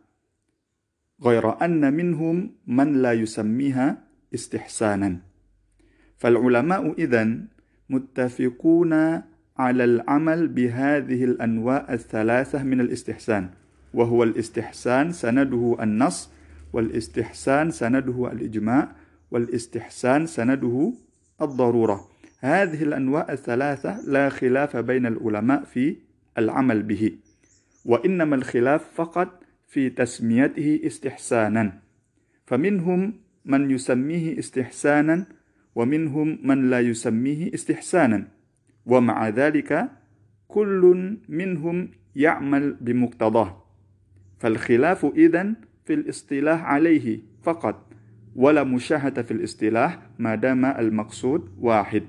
غير 1.23 1.65
أن 1.65 1.95
منهم 1.95 2.51
من 2.67 3.03
لا 3.03 3.13
يسميها 3.13 3.99
استحسانا. 4.35 5.17
فالعلماء 6.17 6.93
إذن 6.99 7.47
متفقون 7.91 8.93
على 9.59 9.85
العمل 9.85 10.49
بهذه 10.49 11.25
الأنواع 11.25 11.93
الثلاثة 11.93 12.63
من 12.63 12.81
الاستحسان. 12.81 13.51
وهو 13.95 14.23
الاستحسان 14.23 15.13
سنده 15.13 15.77
النص 15.81 16.31
والاستحسان 16.73 17.71
سنده 17.71 18.33
الإجماع 18.33 18.93
والاستحسان 19.31 20.27
سنده 20.27 20.93
الضرورة. 21.43 22.09
هذه 22.41 22.83
الأنواع 22.83 23.33
الثلاثة 23.33 24.01
لا 24.07 24.29
خلاف 24.29 24.77
بين 24.77 25.07
العلماء 25.07 25.65
في 25.65 25.97
العمل 26.39 26.83
به 26.83 27.13
وإنما 27.85 28.37
الخلاف 28.37 28.85
فقط 28.95 29.43
في 29.67 29.91
تسميته 29.91 30.81
استحسانا. 30.85 31.81
فمنهم 32.47 33.15
من 33.45 33.71
يسميه 33.71 34.39
استحسانا 34.39 35.27
ومنهم 35.75 36.39
من 36.43 36.71
لا 36.71 36.81
يسميه 36.81 37.55
استحسانا 37.55 38.29
ومع 38.87 39.29
ذلك 39.29 39.91
كل 40.49 41.17
منهم 41.29 41.91
يعمل 42.17 42.77
بمقتضاه. 42.81 43.68
فالخلاف 44.39 45.05
إذن 45.05 45.55
في 45.85 45.95
الاصطلاح 45.95 46.65
عليه 46.65 47.19
فقط 47.43 47.87
ولا 48.37 48.65
مشاهدة 48.65 49.23
في 49.23 49.31
الاصطلاح 49.31 49.99
ما 50.19 50.35
دام 50.35 50.65
المقصود 50.65 51.49
واحد. 51.61 52.03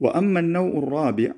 وأما 0.00 0.40
النوع 0.40 0.78
الرابع 0.78 1.32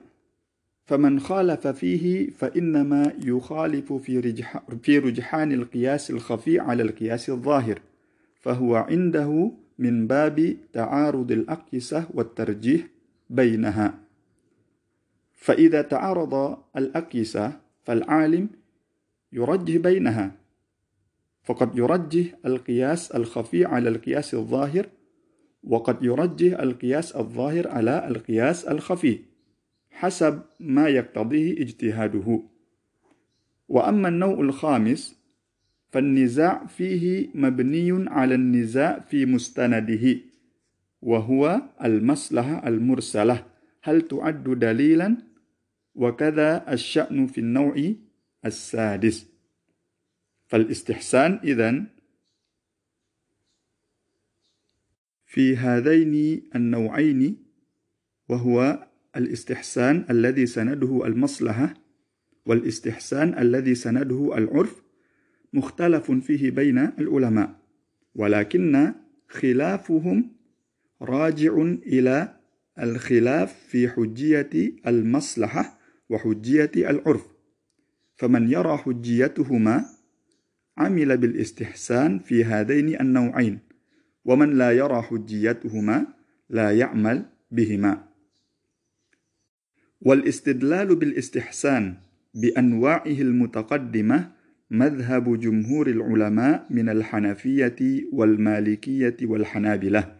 فمن 0.86 1.20
خالف 1.20 1.66
فيه 1.66 2.30
فإنما 2.30 3.12
يخالف 3.24 3.92
في, 3.92 4.18
رجح 4.18 4.62
في 4.82 4.98
رجحان 4.98 5.52
القياس 5.52 6.10
الخفي 6.10 6.58
على 6.58 6.82
القياس 6.82 7.30
الظاهر 7.30 7.80
فهو 8.40 8.76
عنده 8.76 9.52
من 9.78 10.06
باب 10.06 10.56
تعارض 10.72 11.32
الأقيسة 11.32 12.06
والترجيح 12.14 12.86
بينها. 13.30 13.94
فإذا 15.34 15.82
تعارض 15.82 16.58
الأقيسة 16.76 17.52
فالعالم 17.84 18.48
يرجح 19.32 19.76
بينها. 19.76 20.36
فقد 21.42 21.78
يرجح 21.78 22.26
القياس 22.46 23.10
الخفي 23.10 23.64
على 23.64 23.88
القياس 23.88 24.34
الظاهر 24.34 24.86
وقد 25.64 26.02
يرجح 26.02 26.60
القياس 26.60 27.16
الظاهر 27.16 27.68
على 27.68 28.08
القياس 28.08 28.64
الخفي 28.64 29.18
حسب 29.90 30.42
ما 30.60 30.88
يقتضيه 30.88 31.52
اجتهاده. 31.52 32.42
وأما 33.68 34.08
النوع 34.08 34.40
الخامس 34.40 35.18
فالنزاع 35.90 36.66
فيه 36.66 37.28
مبني 37.34 38.10
على 38.10 38.34
النزاع 38.34 39.00
في 39.00 39.26
مستنده 39.26 40.16
وهو 41.02 41.62
المصلحة 41.84 42.68
المرسلة. 42.68 43.44
هل 43.82 44.00
تعد 44.02 44.44
دليلا؟ 44.44 45.16
وكذا 45.94 46.72
الشأن 46.72 47.26
في 47.26 47.38
النوع 47.38 47.92
السادس. 48.44 49.26
فالاستحسان 50.46 51.40
إذن 51.44 51.86
في 55.26 55.56
هذين 55.56 56.42
النوعين 56.54 57.44
وهو 58.28 58.86
الاستحسان 59.16 60.06
الذي 60.10 60.46
سنده 60.46 61.06
المصلحة 61.06 61.74
والاستحسان 62.46 63.38
الذي 63.38 63.74
سنده 63.74 64.38
العرف 64.38 64.82
مختلف 65.52 66.10
فيه 66.10 66.50
بين 66.50 66.78
العلماء 66.78 67.60
ولكن 68.14 68.94
خلافهم 69.28 70.32
راجع 71.02 71.62
إلى 71.62 72.36
الخلاف 72.78 73.52
في 73.68 73.88
حجية 73.88 74.50
المصلحة 74.86 75.78
وحجية 76.08 76.70
العرف. 76.76 77.37
فمن 78.18 78.52
يرى 78.52 78.76
حجيتهما 78.76 79.84
عمل 80.78 81.16
بالاستحسان 81.16 82.18
في 82.18 82.44
هذين 82.44 83.00
النوعين 83.00 83.58
ومن 84.24 84.58
لا 84.58 84.72
يرى 84.72 85.02
حجيتهما 85.02 86.06
لا 86.50 86.78
يعمل 86.78 87.24
بهما. 87.50 88.04
والاستدلال 90.00 90.96
بالاستحسان 90.96 91.94
بأنواعه 92.34 93.06
المتقدمة 93.06 94.30
مذهب 94.70 95.40
جمهور 95.40 95.86
العلماء 95.86 96.66
من 96.70 96.88
الحنفية 96.88 98.04
والمالكية 98.12 99.16
والحنابلة. 99.22 100.18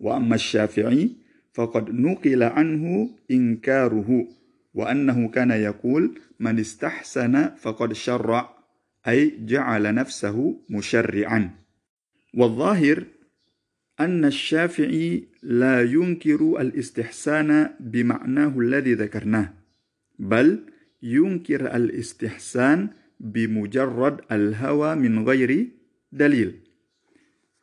وأما 0.00 0.34
الشافعي 0.34 1.10
فقد 1.54 1.90
نقل 1.90 2.42
عنه 2.42 3.10
إنكاره. 3.30 4.37
وأنه 4.78 5.28
كان 5.28 5.50
يقول 5.50 6.20
من 6.40 6.58
استحسن 6.58 7.48
فقد 7.48 7.92
شرع 7.92 8.56
أي 9.08 9.34
جعل 9.46 9.94
نفسه 9.94 10.60
مشرعا. 10.70 11.50
والظاهر 12.34 13.04
أن 14.00 14.24
الشافعي 14.24 15.24
لا 15.42 15.82
ينكر 15.82 16.60
الاستحسان 16.60 17.70
بمعناه 17.80 18.58
الذي 18.58 18.94
ذكرناه 18.94 19.54
بل 20.18 20.64
ينكر 21.02 21.76
الاستحسان 21.76 22.88
بمجرد 23.20 24.20
الهوى 24.32 24.94
من 24.94 25.28
غير 25.28 25.68
دليل. 26.12 26.60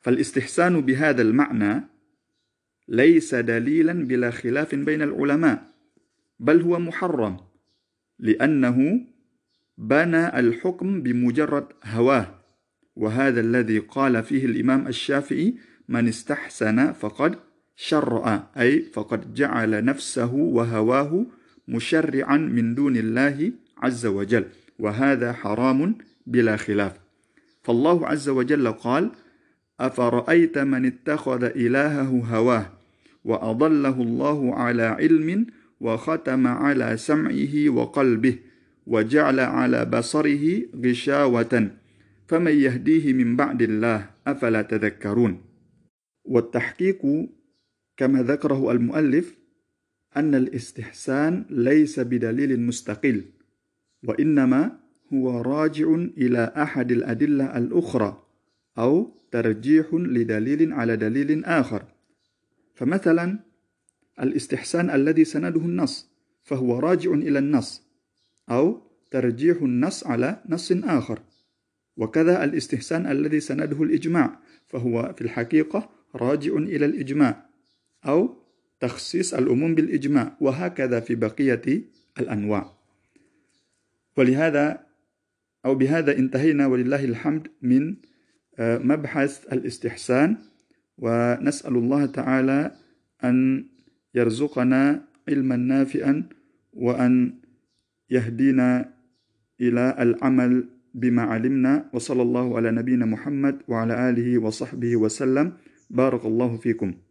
فالاستحسان 0.02 0.82
بهذا 0.82 1.22
المعنى 1.22 1.84
ليس 2.88 3.36
دليلا 3.36 3.94
بلا 3.94 4.32
خلاف 4.32 4.76
بين 4.76 5.02
العلماء. 5.02 5.75
بل 6.40 6.62
هو 6.62 6.80
محرم 6.80 7.38
لأنه 8.20 9.02
بنى 9.78 10.40
الحكم 10.40 11.02
بمجرد 11.02 11.68
هواه 11.84 12.36
وهذا 12.96 13.40
الذي 13.40 13.80
قال 13.80 14.24
فيه 14.24 14.46
الإمام 14.46 14.88
الشافعي 14.88 15.56
من 15.90 16.08
استحسن 16.08 16.94
فقد 16.94 17.36
شرع 17.76 18.48
أي 18.58 18.82
فقد 18.82 19.34
جعل 19.34 19.86
نفسه 19.86 20.34
وهواه 20.34 21.26
مشرعا 21.68 22.38
من 22.38 22.76
دون 22.76 22.98
الله 22.98 23.52
عز 23.78 24.06
وجل 24.06 24.46
وهذا 24.80 25.34
حرام 25.34 25.96
بلا 26.28 26.56
خلاف. 26.58 26.94
فالله 27.64 28.08
عز 28.08 28.30
وجل 28.30 28.72
قال 28.72 29.12
أفرأيت 29.80 30.58
من 30.58 30.86
اتخذ 30.86 31.44
إلهه 31.44 32.24
هواه 32.30 32.70
وأضله 33.26 34.02
الله 34.02 34.56
على 34.56 34.84
علم 34.84 35.46
وختم 35.86 36.48
على 36.48 36.98
سمعه 36.98 37.70
وقلبه 37.70 38.36
وجعل 38.88 39.40
على 39.40 39.86
بصره 39.86 40.46
غشاوة 40.86 41.54
فمن 42.28 42.52
يهديه 42.52 43.14
من 43.14 43.36
بعد 43.36 43.62
الله 43.62 44.10
أفلا 44.28 44.62
تذكرون؟ 44.62 45.42
والتحقيق 46.26 47.02
كما 47.98 48.24
ذكره 48.24 48.72
المؤلف 48.72 49.38
أن 50.18 50.36
الاستحسان 50.36 51.46
ليس 51.50 52.00
بدليل 52.00 52.60
مستقل 52.62 53.24
وإنما 54.04 54.80
هو 55.14 55.42
راجع 55.42 55.88
إلى 56.18 56.54
أحد 56.58 56.92
الأدلة 56.92 57.58
الأخرى 57.58 58.24
أو 58.78 59.12
ترجيح 59.32 59.86
لدليل 59.94 60.74
على 60.74 60.98
دليل 60.98 61.46
آخر. 61.46 61.84
فمثلا 62.76 63.40
الاستحسان 64.20 64.90
الذي 64.90 65.26
سنده 65.26 65.60
النص 65.62 66.10
فهو 66.44 66.80
راجع 66.80 67.12
إلى 67.12 67.40
النص 67.40 67.84
أو 68.50 68.82
ترجيح 69.12 69.62
النص 69.62 70.08
على 70.08 70.42
نص 70.50 70.72
آخر. 70.72 71.20
وكذا 71.98 72.44
الاستحسان 72.44 73.08
الذي 73.08 73.40
سنده 73.40 73.84
الإجماع 73.84 74.40
فهو 74.68 75.14
في 75.18 75.22
الحقيقة 75.22 75.90
راجع 76.16 76.54
إلى 76.56 76.86
الإجماع 76.86 77.50
أو 78.06 78.38
تخصيص 78.80 79.34
الأموم 79.34 79.76
بالإجماع 79.76 80.38
وهكذا 80.42 81.00
في 81.00 81.16
بقية 81.16 81.82
الأنواع. 82.20 82.74
ولهذا 84.18 84.86
أو 85.66 85.76
بهذا 85.76 86.18
انتهينا 86.18 86.68
ولله 86.68 87.06
الحمد 87.06 87.48
من 87.62 87.96
آه، 88.60 88.78
مبحث 88.78 89.54
الاستحسان 89.54 90.38
ونسأل 90.98 91.76
الله 91.76 92.06
تعالى 92.06 92.72
أن 93.24 93.66
يرزقنا 94.16 95.04
علما 95.28 95.56
نافعا 95.56 96.24
وأن 96.74 97.34
يهدينا 98.10 98.94
إلى 99.62 99.96
العمل 100.00 100.70
بما 100.94 101.22
علمنا. 101.22 101.90
وصلى 101.94 102.22
الله 102.22 102.58
على 102.58 102.72
نبينا 102.72 103.06
محمد 103.06 103.56
وعلى 103.68 104.10
آله 104.10 104.38
وصحبه 104.38 104.96
وسلم. 104.96 105.54
بارك 105.90 106.26
الله 106.26 106.58
فيكم. 106.58 107.05